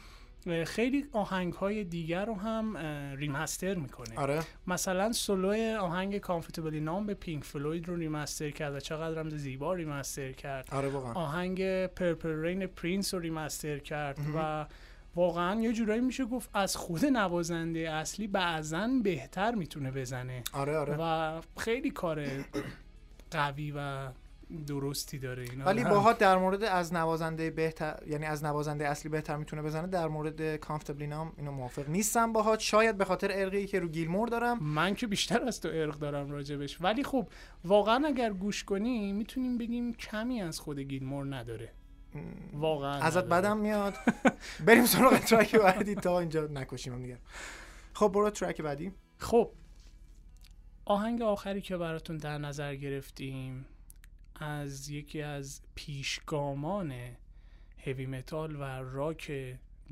خیلی 0.65 1.05
آهنگ 1.11 1.53
های 1.53 1.83
دیگر 1.83 2.25
رو 2.25 2.35
هم 2.35 2.77
remaster 3.17 3.75
می‌کنه. 3.75 4.19
آره. 4.19 4.43
مثلا 4.67 5.11
سولو 5.11 5.77
آهنگ 5.79 6.17
Comfortably 6.17 6.79
Numb 6.79 7.13
پینک 7.13 7.43
فلوید 7.43 7.87
رو 7.87 7.95
remaster 7.95 8.49
کرد 8.49 8.75
و 8.75 8.79
چقدر 8.79 9.19
هم 9.19 9.29
زیبا 9.29 9.73
remaster 9.73 10.31
کرد. 10.31 10.67
آره 10.71 10.89
واقعا. 10.89 11.13
آهنگ 11.13 11.85
Purple 11.85 12.41
Rain 12.41 12.67
پرینس 12.67 13.13
رو 13.13 13.19
remaster 13.19 13.79
کرد 13.79 14.19
و 14.35 14.65
واقعا 15.15 15.61
یه 15.61 15.73
جورایی 15.73 16.01
میشه 16.01 16.25
گفت 16.25 16.49
از 16.53 16.75
خود 16.75 17.05
نوازنده 17.05 17.79
اصلی 17.79 18.27
بعضا 18.27 18.89
بهتر 19.03 19.55
می‌تونه 19.55 19.91
بزنه. 19.91 20.43
آره 20.53 20.77
آره. 20.77 20.95
و 20.99 21.41
خیلی 21.57 21.89
کار 21.89 22.27
قوی 23.31 23.73
و 23.75 24.07
درستی 24.67 25.19
داره 25.19 25.43
اینا. 25.43 25.65
ولی. 25.65 25.83
باها 25.83 26.13
در 26.13 26.37
مورد 26.37 26.63
از 26.63 26.93
نوازنده 26.93 27.51
بهتر 27.51 27.99
یعنی 28.07 28.25
از 28.25 28.43
نوازنده 28.43 28.87
اصلی 28.87 29.09
بهتر 29.11 29.35
می‌تونه 29.35 29.61
بزنه 29.61 29.87
در 29.87 30.07
مورد 30.07 30.55
کامفتبلی 30.55 31.07
نام 31.07 31.33
اینو 31.37 31.51
موافق 31.51 31.89
نیستم 31.89 32.33
باهات. 32.33 32.59
شاید 32.59 32.97
به 32.97 33.05
خاطر 33.05 33.29
ارقی 33.31 33.65
که 33.65 33.79
رو 33.79 33.87
گیلمور 33.87 34.27
دارم. 34.27 34.63
من 34.63 34.95
که 34.95 35.07
بیشتر 35.07 35.43
از 35.43 35.61
تو 35.61 35.69
ارق 35.73 35.99
دارم 35.99 36.31
راجبش. 36.31 36.81
ولی 36.81 37.03
خب 37.03 37.27
واقعا 37.65 38.07
اگر 38.07 38.33
گوش 38.33 38.63
کنی 38.63 39.13
می‌تونیم 39.13 39.57
بگیم 39.57 39.93
کمی 39.93 40.41
از 40.41 40.59
خود 40.59 40.79
گیلمور 40.79 41.35
نداره. 41.35 41.71
واقعا 42.53 43.01
ازت. 43.01 43.23
بدم 43.23 43.57
میاد. 43.57 43.93
بریم 44.65 44.85
سراغ 44.85 45.19
ترک 45.19 45.55
بعدی. 45.55 45.95
تا 45.95 46.19
اینجا 46.19 46.47
نکشیم 46.47 47.01
دیگه. 47.01 47.17
خب 47.93 48.11
برو 48.13 48.29
ترک 48.29 48.61
بعدی. 48.61 48.91
خب 49.17 49.51
آهنگ 50.89 51.21
آخری 51.21 51.61
که 51.61 51.77
براتون 51.77 52.17
در 52.17 52.37
نظر 52.37 52.75
گرفتیم 52.75 53.65
از 54.35 54.89
یکی 54.89 55.21
از 55.21 55.61
پیشگامان 55.75 56.93
هوی 57.85 58.05
متال 58.05 58.55
و 58.55 58.63
راک 58.63 59.31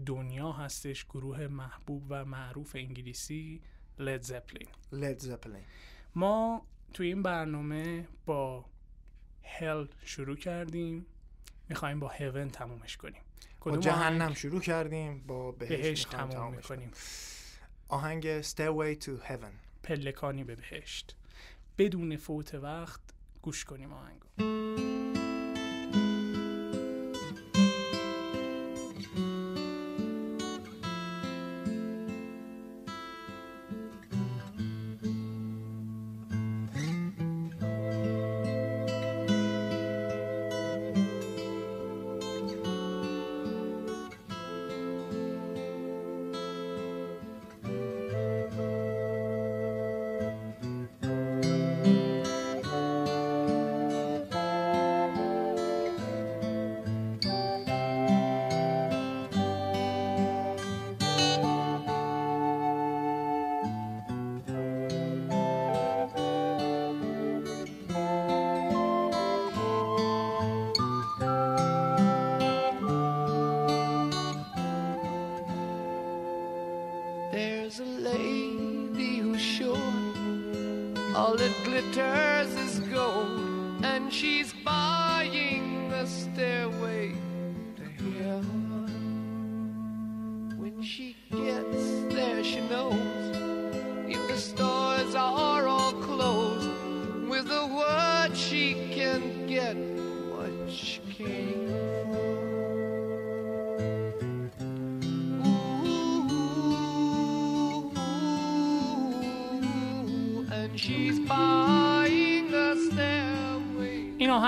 دنیا 0.05 0.51
هستش 0.51 1.05
گروه 1.05 1.47
محبوب 1.47 2.03
و 2.10 2.25
معروف 2.25 2.75
انگلیسی 2.75 3.62
لید 3.99 4.21
زپلین 4.21 4.67
لید 4.91 5.19
زپلین 5.19 5.63
ما 6.15 6.65
توی 6.93 7.08
این 7.08 7.23
برنامه 7.23 8.08
با 8.25 8.65
هل 9.43 9.88
شروع 10.05 10.38
کردیم. 10.38 11.05
می‌خوایم 11.69 11.99
با 11.99 12.10
هیون 12.10 12.49
تمومش 12.49 12.97
کنیم. 12.97 13.21
با 13.62 13.77
جهنم 13.77 14.21
آهنگ؟ 14.21 14.36
شروع 14.36 14.62
کردیم 14.62 15.23
با 15.27 15.51
بهشت 15.51 16.08
می‌خوایم 16.08 16.29
تموم 16.29 16.49
تمامش 16.49 16.67
کنیم. 16.67 16.79
می‌کنیم 16.79 17.01
آهنگ 17.88 18.41
Stairway 18.41 19.03
to 19.03 19.29
Heaven. 19.29 19.64
پلکانی 19.85 20.43
به 20.43 20.55
بهشت. 20.55 21.15
بدون 21.77 22.17
فوت 22.17 22.53
وقت 22.53 23.01
گوش 23.41 23.65
کنیم 23.65 23.93
آهنگو. 23.93 24.84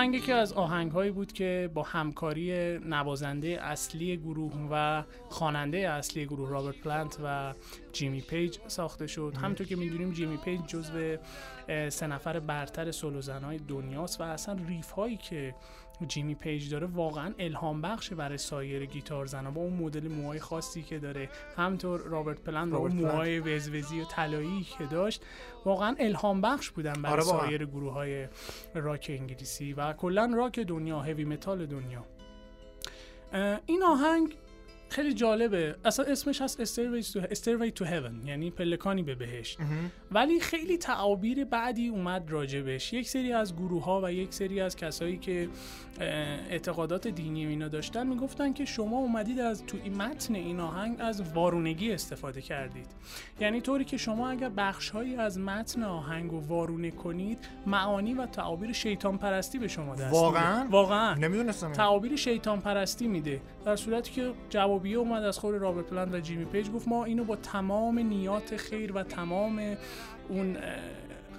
آهنگی 0.07 0.21
که 0.21 0.33
از 0.33 0.53
آهنگهایی 0.53 1.11
بود 1.11 1.33
که 1.33 1.69
با 1.73 1.83
همکاری 1.83 2.77
نوازنده 2.79 3.47
اصلی 3.47 4.17
گروه 4.17 4.53
و 4.71 5.03
خواننده 5.29 5.77
اصلی 5.77 6.25
گروه 6.25 6.49
رابرت 6.49 6.75
پلانت 6.75 7.17
و 7.23 7.53
جیمی 7.93 8.21
پیج 8.21 8.57
ساخته 8.67 9.07
شد. 9.07 9.33
همونطور 9.41 9.67
که 9.67 9.75
می‌دونیم 9.75 10.11
جیمی 10.11 10.37
پیج 10.37 10.61
جزو 10.67 11.17
سه 11.89 12.07
نفر 12.07 12.39
برتر 12.39 12.91
سولو 12.91 13.21
زنهای 13.21 13.57
دنیاست 13.57 14.21
و 14.21 14.23
اصلا 14.23 14.57
riff 14.67 14.91
هایی 14.91 15.17
که 15.17 15.55
جیمی 16.05 16.35
پیج 16.35 16.71
داره 16.71 16.87
واقعا 16.87 17.33
الهام 17.39 17.81
بخشه 17.81 18.15
برای 18.15 18.37
سایر 18.37 18.85
گیتار 18.85 19.25
زنها 19.25 19.51
با 19.51 19.61
اون 19.61 19.73
مدل 19.73 20.07
موهای 20.07 20.39
خاصی 20.39 20.83
که 20.83 20.99
داره 20.99 21.29
همینطور 21.57 21.99
رابرت 21.99 22.39
پلنت 22.39 22.71
با 22.71 22.77
اون. 22.77 22.91
موهای 22.91 23.39
وزوزی 23.39 24.01
و 24.01 24.03
طلایی 24.03 24.63
که 24.77 24.85
داشت 24.85 25.21
واقعا 25.65 25.95
الهام 25.99 26.41
بخش 26.41 26.69
بودن 26.69 26.93
برای 26.93 27.13
آره. 27.13 27.23
سایر 27.23 27.65
گروه 27.65 27.93
های 27.93 28.27
راک 28.75 29.11
انگلیسی 29.19 29.73
و 29.73 29.93
کلا 29.93 30.31
راک 30.35 30.59
دنیا 30.59 30.99
هوی 30.99 31.25
متال 31.25 31.65
دنیا 31.65 32.05
این 33.65 33.83
آهنگ 33.83 34.35
خیلی 34.89 35.13
جالبه. 35.13 35.75
اصلا 35.85 36.05
اسمش 36.05 36.41
هست 36.41 36.63
to, 36.63 37.21
Stairway 37.21 37.79
to 37.79 37.83
Heaven 37.83 38.27
یعنی 38.27 38.51
پلکانی 38.51 39.03
به 39.03 39.15
بهشت. 39.15 39.59
ولی 40.11 40.39
خیلی 40.39 40.77
تعابیر 40.77 41.45
بعدی 41.45 41.87
اومد 41.87 42.31
راجبش 42.31 42.93
یک 42.93 43.09
سری 43.09 43.33
از 43.33 43.55
گروه 43.55 43.83
ها 43.83 44.01
و 44.03 44.11
یک 44.11 44.33
سری 44.33 44.61
از 44.61 44.75
کسایی 44.75 45.17
که 45.17 45.49
اعتقادات 46.49 47.07
دینی 47.07 47.45
و 47.45 47.49
اینا 47.49 47.67
داشتن 47.67 48.07
می‌گفتن 48.07 48.53
که 48.53 48.65
شما 48.65 48.97
اومدید 48.97 49.39
از 49.39 49.65
تو 49.65 49.77
این 49.83 49.97
متن 49.97 50.35
این 50.35 50.59
آهنگ 50.59 50.95
از 50.99 51.21
وارونگی 51.33 51.91
استفاده 51.91 52.41
کردید. 52.41 52.87
یعنی 53.39 53.61
طوری 53.61 53.85
که 53.85 53.97
شما 53.97 54.29
اگر 54.29 54.49
بخشهایی 54.49 55.15
از 55.15 55.39
متن 55.39 55.83
آهنگ 55.83 56.31
رو 56.31 56.39
وارونه 56.39 56.91
کنید 56.91 57.37
معانی 57.65 58.13
و 58.13 58.25
تعابیر 58.25 58.73
شیطان 58.73 59.17
پرستی 59.17 59.59
به 59.59 59.67
شما 59.67 59.95
دست 59.95 60.13
واقعاً؟ 60.13 60.67
واقعا. 60.69 61.13
نمی‌دونستم. 61.13 61.73
تعابیر 61.73 62.15
شیطان 62.15 62.61
پرستی 62.61 63.07
میده. 63.07 63.41
در 63.67 63.75
صورتی 63.75 64.11
که 64.11 64.31
جوابیه 64.49 64.97
اومد 64.97 65.23
از 65.23 65.39
خود 65.39 65.55
رابرت 65.55 65.85
پلنت 65.85 66.13
و 66.13 66.19
جیمی 66.19 66.45
پیج 66.45 66.69
گفت 66.69 66.87
ما 66.87 67.05
اینو 67.05 67.23
با 67.23 67.35
تمام 67.35 67.99
نیات 67.99 68.57
خیر 68.57 68.91
و 68.91 69.03
تمام 69.03 69.75
اون 70.29 70.57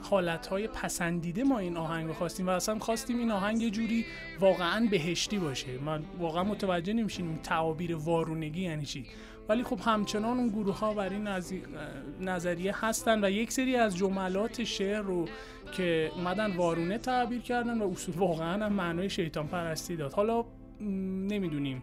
حالتهای 0.02 0.66
پسندیده 0.66 1.44
ما 1.44 1.58
این 1.58 1.76
آهنگ 1.76 2.06
رو 2.06 2.12
خواستیم 2.12 2.46
و 2.46 2.50
اصلا 2.50 2.78
خواستیم 2.78 3.18
این 3.18 3.30
آهنگ 3.30 3.68
جوری 3.68 4.04
واقعا 4.40 4.88
بهشتی 4.90 5.38
باشه. 5.38 5.78
من 5.78 6.02
واقعا 6.18 6.44
متوجه 6.44 6.92
نمیشین 6.92 7.28
این 7.28 7.38
تعابیر 7.42 7.96
وارونگی 7.96 8.62
یعنی 8.62 8.86
چی. 8.86 9.06
ولی 9.48 9.62
خب 9.62 9.80
همچنان 9.80 10.38
اون 10.38 10.48
گروه 10.48 10.78
ها 10.78 10.94
بر 10.94 11.08
این 11.08 11.28
نظریه 12.20 12.84
هستن 12.84 13.24
و 13.24 13.30
یک 13.30 13.52
سری 13.52 13.76
از 13.76 13.96
جملات 13.96 14.64
شعر 14.64 15.02
رو 15.02 15.28
که 15.72 16.10
اومدن 16.16 16.56
وارونه 16.56 16.98
تعبیر 16.98 17.40
کردن 17.40 17.78
و 17.78 17.90
اصول 17.90 18.14
واقعا 18.14 18.64
هم 18.64 18.72
معنای 18.72 19.10
شیطان 19.10 19.46
پرستی 19.46 19.96
داد. 19.96 20.12
حالا 20.12 20.44
نمی‌دونیم. 20.80 21.82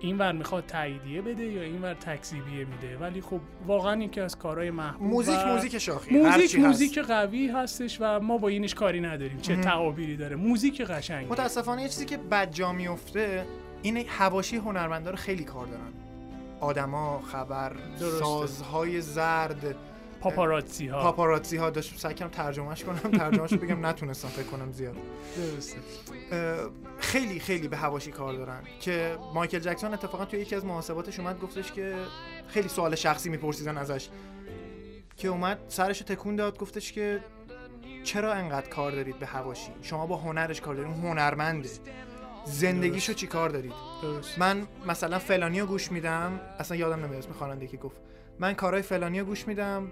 این 0.00 0.18
ور 0.18 0.32
می‌خواد 0.32 0.66
تاییدیه 0.66 1.22
بده 1.22 1.44
یا 1.44 1.62
این 1.62 1.82
ور 1.82 1.94
تکذیبیه 1.94 2.64
میده. 2.64 2.96
ولی 3.00 3.20
خب 3.20 3.40
واقعا 3.66 4.02
یکی 4.02 4.20
از 4.20 4.38
کارهای 4.38 4.70
محبوب 4.70 5.10
موزیک 5.10 5.38
و 5.44 5.46
موزیک 5.46 5.78
شاخی. 5.78 6.18
موزیک 6.18 6.58
موزیک 6.58 6.98
هست. 6.98 7.10
قوی 7.10 7.48
هستش 7.48 7.98
و 8.00 8.20
ما 8.20 8.38
با 8.38 8.48
اینش 8.48 8.74
کاری 8.74 9.00
نداریم. 9.00 9.38
چه 9.40 9.56
تعابیری 9.56 10.16
داره. 10.16 10.36
موزیک 10.36 10.80
قشنگی 10.80 11.28
متاسفانه 11.28 11.82
یه 11.82 11.88
چیزی 11.88 12.04
که 12.04 12.16
بد 12.16 12.52
جا 12.52 12.72
میفته 12.72 13.46
اینه 13.82 14.04
حواشی 14.18 14.56
هنرمندا 14.56 15.10
رو 15.10 15.16
خیلی 15.16 15.44
کار 15.44 15.66
دارن. 15.66 15.92
آدما 16.60 17.20
خبر 17.20 17.72
درسته. 18.00 18.24
سازهای 18.24 19.00
زرد 19.00 19.76
پاپاراتزی 20.30 20.86
ها. 20.86 21.02
پاپاراتزی 21.02 21.56
ها 21.56 21.70
داشت 21.70 21.98
سعی 21.98 22.14
کردم 22.14 22.30
ترجمهش 22.30 22.84
کنم 22.84 23.18
ترجمهش 23.18 23.52
رو 23.52 23.58
بگم 23.58 23.86
نتونستم 23.86 24.28
فکر 24.28 24.46
کنم 24.46 24.72
زیاد. 24.72 24.96
درسته. 25.36 25.78
خیلی 26.98 27.40
خیلی 27.40 27.68
به 27.68 27.76
هواشی 27.76 28.10
کار 28.10 28.32
دارن 28.32 28.62
که 28.80 29.18
مایکل 29.34 29.58
جکسون 29.58 29.94
اتفاقا 29.94 30.24
توی 30.24 30.40
یکی 30.40 30.54
از 30.54 30.64
محاسباتش 30.64 31.20
اومد 31.20 31.40
گفتش 31.40 31.72
که 31.72 31.94
خیلی 32.48 32.68
سوال 32.68 32.94
شخصی 32.94 33.30
میپرسیدن 33.30 33.78
ازش. 33.78 34.08
که 35.16 35.28
اومد 35.28 35.58
سرش 35.68 36.00
رو 36.00 36.06
تکون 36.06 36.36
داد 36.36 36.58
گفتش 36.58 36.92
که 36.92 37.20
چرا 38.04 38.32
انقدر 38.32 38.68
کار 38.68 38.92
دارید 38.92 39.18
به 39.18 39.26
هواشی؟ 39.26 39.70
شما 39.82 40.06
با 40.06 40.16
هنرش 40.16 40.60
کار 40.60 40.74
دارید 40.74 40.92
اون 40.92 41.00
هنرمنده. 41.00 41.68
زندگیشو 42.44 43.12
چی 43.12 43.26
کار 43.26 43.48
دارید؟ 43.48 43.72
درست. 44.02 44.38
من 44.38 44.66
مثلا 44.86 45.18
فلانی 45.18 45.60
رو 45.60 45.66
گوش 45.66 45.92
میدم 45.92 46.40
اصلا 46.58 46.76
یادم 46.76 47.04
نمیاد 47.04 47.18
اسم 47.18 47.32
خواننده 47.32 47.66
که 47.66 47.76
گفت. 47.76 48.00
من 48.38 48.54
کارهای 48.54 48.82
فلانی 48.82 49.20
رو 49.20 49.26
گوش 49.26 49.48
میدم 49.48 49.88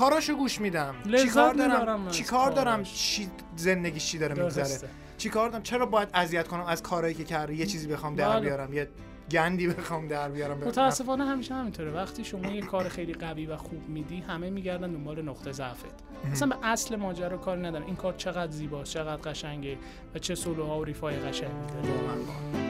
کاراشو 0.00 0.34
گوش 0.34 0.60
میدم. 0.60 0.94
لذت 1.06 1.22
چی 1.22 1.28
کار 1.28 1.54
می‌برم 1.54 1.68
دارم؟ 1.68 2.06
از 2.06 2.14
چی 2.14 2.24
کار 2.24 2.50
دارم. 2.50 2.82
چی 2.82 3.28
زندگیش 3.56 4.06
چی 4.06 4.18
داره 4.18 4.34
میگذره؟ 4.34 4.64
درسته. 4.64 4.88
چی 5.18 5.28
کار 5.28 5.48
دارم؟ 5.48 5.62
چرا 5.62 5.86
باید 5.86 6.08
اذیت 6.14 6.48
کنم 6.48 6.64
از 6.64 6.82
کارهایی 6.82 7.14
که 7.14 7.24
کرده 7.24 7.54
یه 7.54 7.66
چیزی 7.66 7.86
بخوام 7.86 8.14
در 8.14 8.28
بله. 8.28 8.40
بیارم 8.40 8.72
یه 8.72 8.88
گندی 9.30 9.68
بخوام 9.68 10.08
در 10.08 10.28
بیارم. 10.28 10.58
متاسفانه 10.58 11.24
همیشه 11.24 11.54
همینطوره. 11.54 11.90
وقتی 11.90 12.24
شما 12.24 12.50
یه 12.50 12.62
کار 12.62 12.88
خیلی 12.88 13.12
قوی 13.12 13.46
و 13.46 13.56
خوب 13.56 13.88
میدی 13.88 14.20
همه 14.20 14.50
میگردن 14.50 14.92
دنبال 14.92 15.22
نقطه 15.22 15.52
ضعفت. 15.52 15.94
اصلا 16.32 16.48
به 16.48 16.66
اصل 16.66 16.96
ماجرا 16.96 17.36
کار 17.36 17.66
ندارن. 17.66 17.84
این 17.84 17.96
کار 17.96 18.14
چقدر 18.16 18.52
زیباست 18.52 18.92
چقدر 18.92 19.30
قشنگه 19.30 19.78
و 20.14 20.18
چه 20.18 20.34
سولوها 20.34 20.80
و 20.80 20.84
ریفای 20.84 21.16
قشنگی 21.16 21.66
داره 21.74 22.69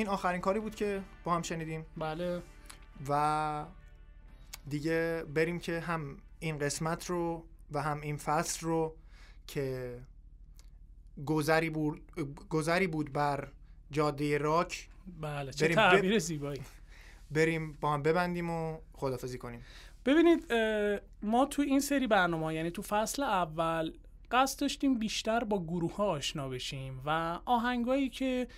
این 0.00 0.08
آخرین 0.08 0.40
کاری 0.40 0.60
بود 0.60 0.74
که 0.74 1.02
با 1.24 1.34
هم 1.34 1.42
شنیدیم. 1.42 1.86
بله. 1.96 2.42
و 3.08 3.64
دیگه 4.68 5.24
بریم 5.34 5.58
که 5.58 5.80
هم 5.80 6.16
این 6.38 6.58
قسمت 6.58 7.06
رو 7.06 7.44
و 7.72 7.82
هم 7.82 8.00
این 8.00 8.16
فصل 8.16 8.66
رو 8.66 8.96
که 9.46 9.98
گذری 11.26 11.70
بود 11.70 12.00
گذری 12.48 12.86
بود 12.86 13.12
بر 13.12 13.48
جاده 13.90 14.38
راک. 14.38 14.88
بله. 15.20 15.52
چه 15.52 15.68
تعبیر 15.68 16.18
زیبایی. 16.18 16.60
بریم 17.30 17.72
با 17.80 17.94
هم 17.94 18.02
ببندیم 18.02 18.50
و 18.50 18.78
خدافزی 18.92 19.38
کنیم. 19.38 19.60
ببینید 20.06 20.52
ما 21.22 21.46
تو 21.46 21.62
این 21.62 21.80
سری 21.80 22.06
برنامه 22.06 22.54
یعنی 22.54 22.70
تو 22.70 22.82
فصل 22.82 23.22
اول 23.22 23.92
قصد 24.30 24.60
داشتیم 24.60 24.98
بیشتر 24.98 25.44
با 25.44 25.62
گروه 25.64 25.96
ها 25.96 26.04
آشنا 26.04 26.48
بشیم 26.48 27.02
و 27.06 27.38
آهنگایی 27.44 28.08
که 28.08 28.48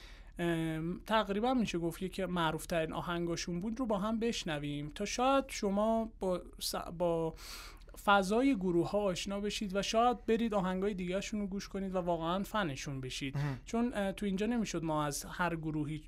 تقریبا 1.06 1.54
میشه 1.54 1.78
گفت 1.78 2.12
که 2.12 2.26
معروف 2.26 2.66
ترین 2.66 2.92
آهنگاشون 2.92 3.60
بود 3.60 3.80
رو 3.80 3.86
با 3.86 3.98
هم 3.98 4.18
بشنویم 4.18 4.92
تا 4.94 5.04
شاید 5.04 5.44
شما 5.48 6.12
با, 6.20 6.40
س- 6.58 6.74
با 6.98 7.34
فضای 8.04 8.56
گروه 8.56 8.90
ها 8.90 8.98
آشنا 8.98 9.40
بشید 9.40 9.76
و 9.76 9.82
شاید 9.82 10.26
برید 10.26 10.54
آهنگای 10.54 10.94
دیگهشون 10.94 11.40
رو 11.40 11.46
گوش 11.46 11.68
کنید 11.68 11.94
و 11.94 11.98
واقعا 11.98 12.42
فنشون 12.42 13.00
بشید. 13.00 13.34
چون 13.64 14.12
تو 14.12 14.26
اینجا 14.26 14.46
نمی‌شد 14.46 14.82
ما 14.84 15.04
از 15.04 15.24
هر 15.24 15.56
گروهی 15.56 16.02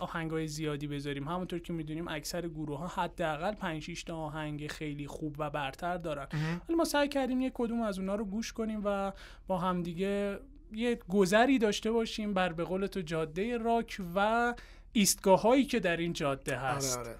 آهنگای 0.00 0.46
زیادی 0.48 0.86
بذاریم. 0.86 1.28
همونطور 1.28 1.58
که 1.58 1.72
می‌دونیم 1.72 2.08
اکثر 2.08 2.48
گروه 2.48 2.78
ها 2.78 2.86
حداقل 3.02 3.54
5 3.54 3.82
6 3.82 4.02
تا 4.02 4.16
آهنگ 4.16 4.66
خیلی 4.66 5.06
خوب 5.06 5.34
و 5.38 5.50
برتر 5.50 5.96
دارن. 5.96 6.26
ولی 6.68 6.76
ما 6.76 6.84
سعی 6.84 7.08
کردیم 7.08 7.40
یک 7.40 7.52
کدوم 7.54 7.82
از 7.82 7.98
اونا 7.98 8.14
رو 8.14 8.24
گوش 8.24 8.52
کنیم 8.52 8.80
و 8.84 9.12
با 9.46 9.58
همدیگه 9.58 10.38
یه 10.72 10.98
گذری 11.08 11.58
داشته 11.58 11.90
باشیم 11.90 12.34
بر 12.34 12.52
به 12.52 12.64
قول 12.64 12.86
تو 12.86 13.00
جاده 13.00 13.58
راک 13.58 14.00
و 14.14 14.54
ایستگاه 14.92 15.42
هایی 15.42 15.64
که 15.64 15.80
در 15.80 15.96
این 15.96 16.12
جاده 16.12 16.56
هست. 16.56 16.98
آره. 16.98 17.08
آره 17.08 17.18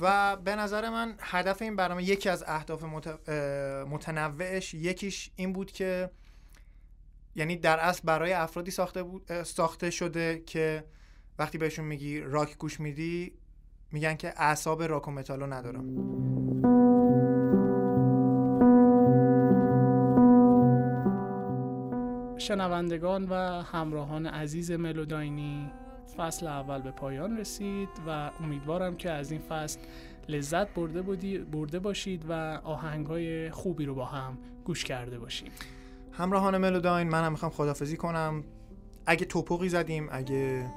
و 0.00 0.36
به 0.36 0.56
نظر 0.56 0.90
من 0.90 1.14
هدف 1.20 1.62
این 1.62 1.76
برنامه 1.76 2.04
یکی 2.04 2.28
از 2.28 2.44
اهداف 2.46 2.82
مت... 2.82 3.28
متنوعش 3.88 4.74
یکیش 4.74 5.30
این 5.36 5.52
بود 5.52 5.72
که 5.72 6.10
یعنی 7.34 7.56
در 7.56 7.78
اصل 7.78 8.00
برای 8.04 8.32
افرادی 8.32 8.70
ساخته 8.70 9.02
بود 9.02 9.42
ساخته 9.42 9.90
شده 9.90 10.42
که 10.46 10.84
وقتی 11.38 11.58
بهشون 11.58 11.84
میگی 11.84 12.20
راک 12.20 12.58
گوش 12.58 12.80
میدی 12.80 13.32
میگن 13.92 14.14
که 14.14 14.34
اعصاب 14.36 14.82
راک 14.82 15.08
و 15.08 15.10
متالو 15.10 15.46
ندارم. 15.46 16.87
شنوندگان 22.38 23.28
و 23.28 23.34
همراهان 23.62 24.26
عزیز 24.26 24.70
ملوداینی 24.70 25.70
فصل 26.16 26.46
اول 26.46 26.82
به 26.82 26.90
پایان 26.90 27.38
رسید 27.38 27.88
و 28.06 28.30
امیدوارم 28.40 28.96
که 28.96 29.10
از 29.10 29.30
این 29.30 29.40
فصل 29.40 29.80
لذت 30.28 30.74
برده, 30.74 31.02
بودی 31.02 31.38
برده 31.38 31.78
باشید 31.78 32.24
و 32.28 32.32
آهنگهای 32.64 33.50
خوبی 33.50 33.84
رو 33.84 33.94
با 33.94 34.04
هم 34.04 34.38
گوش 34.64 34.84
کرده 34.84 35.18
باشید 35.18 35.52
همراهان 36.12 36.58
ملوداین 36.58 37.08
من 37.08 37.24
هم 37.24 37.32
می‌خوام 37.32 37.52
خدافزی 37.52 37.96
کنم. 37.96 38.44
اگه 39.06 39.24
توپقی 39.24 39.68
زدیم 39.68 40.08
اگه 40.10 40.70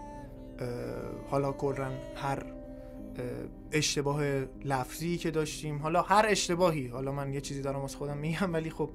حالا 1.29 1.51
کلا 1.51 1.91
هر 2.15 2.43
اه، 3.17 3.25
اشتباه 3.71 4.23
لفظی 4.65 5.17
که 5.17 5.31
داشتیم 5.31 5.77
حالا 5.77 6.01
هر 6.01 6.25
اشتباهی 6.29 6.87
حالا 6.87 7.11
من 7.11 7.33
یه 7.33 7.41
چیزی 7.41 7.61
دارم 7.61 7.81
از 7.81 7.95
خودم 7.95 8.17
میگم 8.17 8.53
ولی 8.53 8.69
خب 8.69 8.89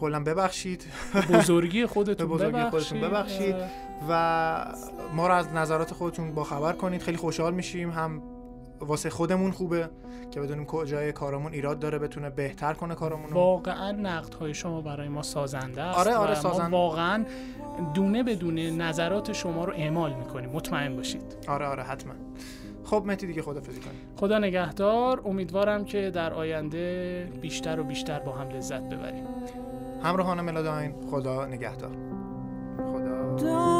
کلا 0.00 0.24
ببخشید. 0.24 0.84
بزرگی 1.32 1.86
خودتون 1.86 2.26
به 2.28 2.34
بزرگی 2.34 2.52
ببخشید, 2.52 2.70
خودتون 2.70 3.00
ببخشید. 3.00 3.56
و 4.08 4.74
ما 5.14 5.26
رو 5.26 5.34
از 5.34 5.48
نظرات 5.48 5.94
خودتون 5.94 6.34
با 6.34 6.44
خبر 6.44 6.72
کنید. 6.72 7.02
خیلی 7.02 7.16
خوشحال 7.16 7.54
میشیم. 7.54 7.90
هم 7.90 8.22
واسه 8.80 9.10
خودمون 9.10 9.50
خوبه 9.50 9.88
که 10.30 10.40
بدونیم 10.40 10.64
کجای 10.64 11.12
کارمون 11.12 11.52
ایراد 11.52 11.78
داره 11.78 11.98
بتونه 11.98 12.30
بهتر 12.30 12.72
کنه 12.74 12.94
کارمون 12.94 13.32
واقعا 13.32 13.92
نقد 13.92 14.34
های 14.34 14.54
شما 14.54 14.80
برای 14.80 15.08
ما 15.08 15.22
سازنده 15.22 15.82
است 15.82 15.98
آره، 15.98 16.14
آره، 16.14 16.30
و 16.30 16.34
ما 16.34 16.40
سازنده. 16.42 16.70
واقعا 16.70 17.24
دونه 17.94 18.22
به 18.22 18.34
دونه 18.34 18.70
نظرات 18.70 19.32
شما 19.32 19.64
رو 19.64 19.72
اعمال 19.72 20.14
می‌کنیم. 20.14 20.50
مطمئن 20.50 20.96
باشید. 20.96 21.36
آره 21.48 21.66
آره 21.66 21.82
حتما. 21.82 22.12
خب 22.84 23.02
متی 23.06 23.26
دیگه 23.26 23.42
خدافظی 23.42 23.80
کنیم. 23.80 23.96
خدا 24.16 24.38
نگهدار. 24.38 25.22
امیدوارم 25.24 25.84
که 25.84 26.10
در 26.10 26.34
آینده 26.34 27.28
بیشتر 27.40 27.80
و 27.80 27.84
بیشتر 27.84 28.18
با 28.18 28.32
هم 28.32 28.48
لذت 28.48 28.82
ببریم. 28.82 29.24
همراهان 30.06 30.40
ملاداین 30.40 30.94
خدا 31.10 31.46
نگهدار. 31.46 31.90
خدا. 32.92 33.75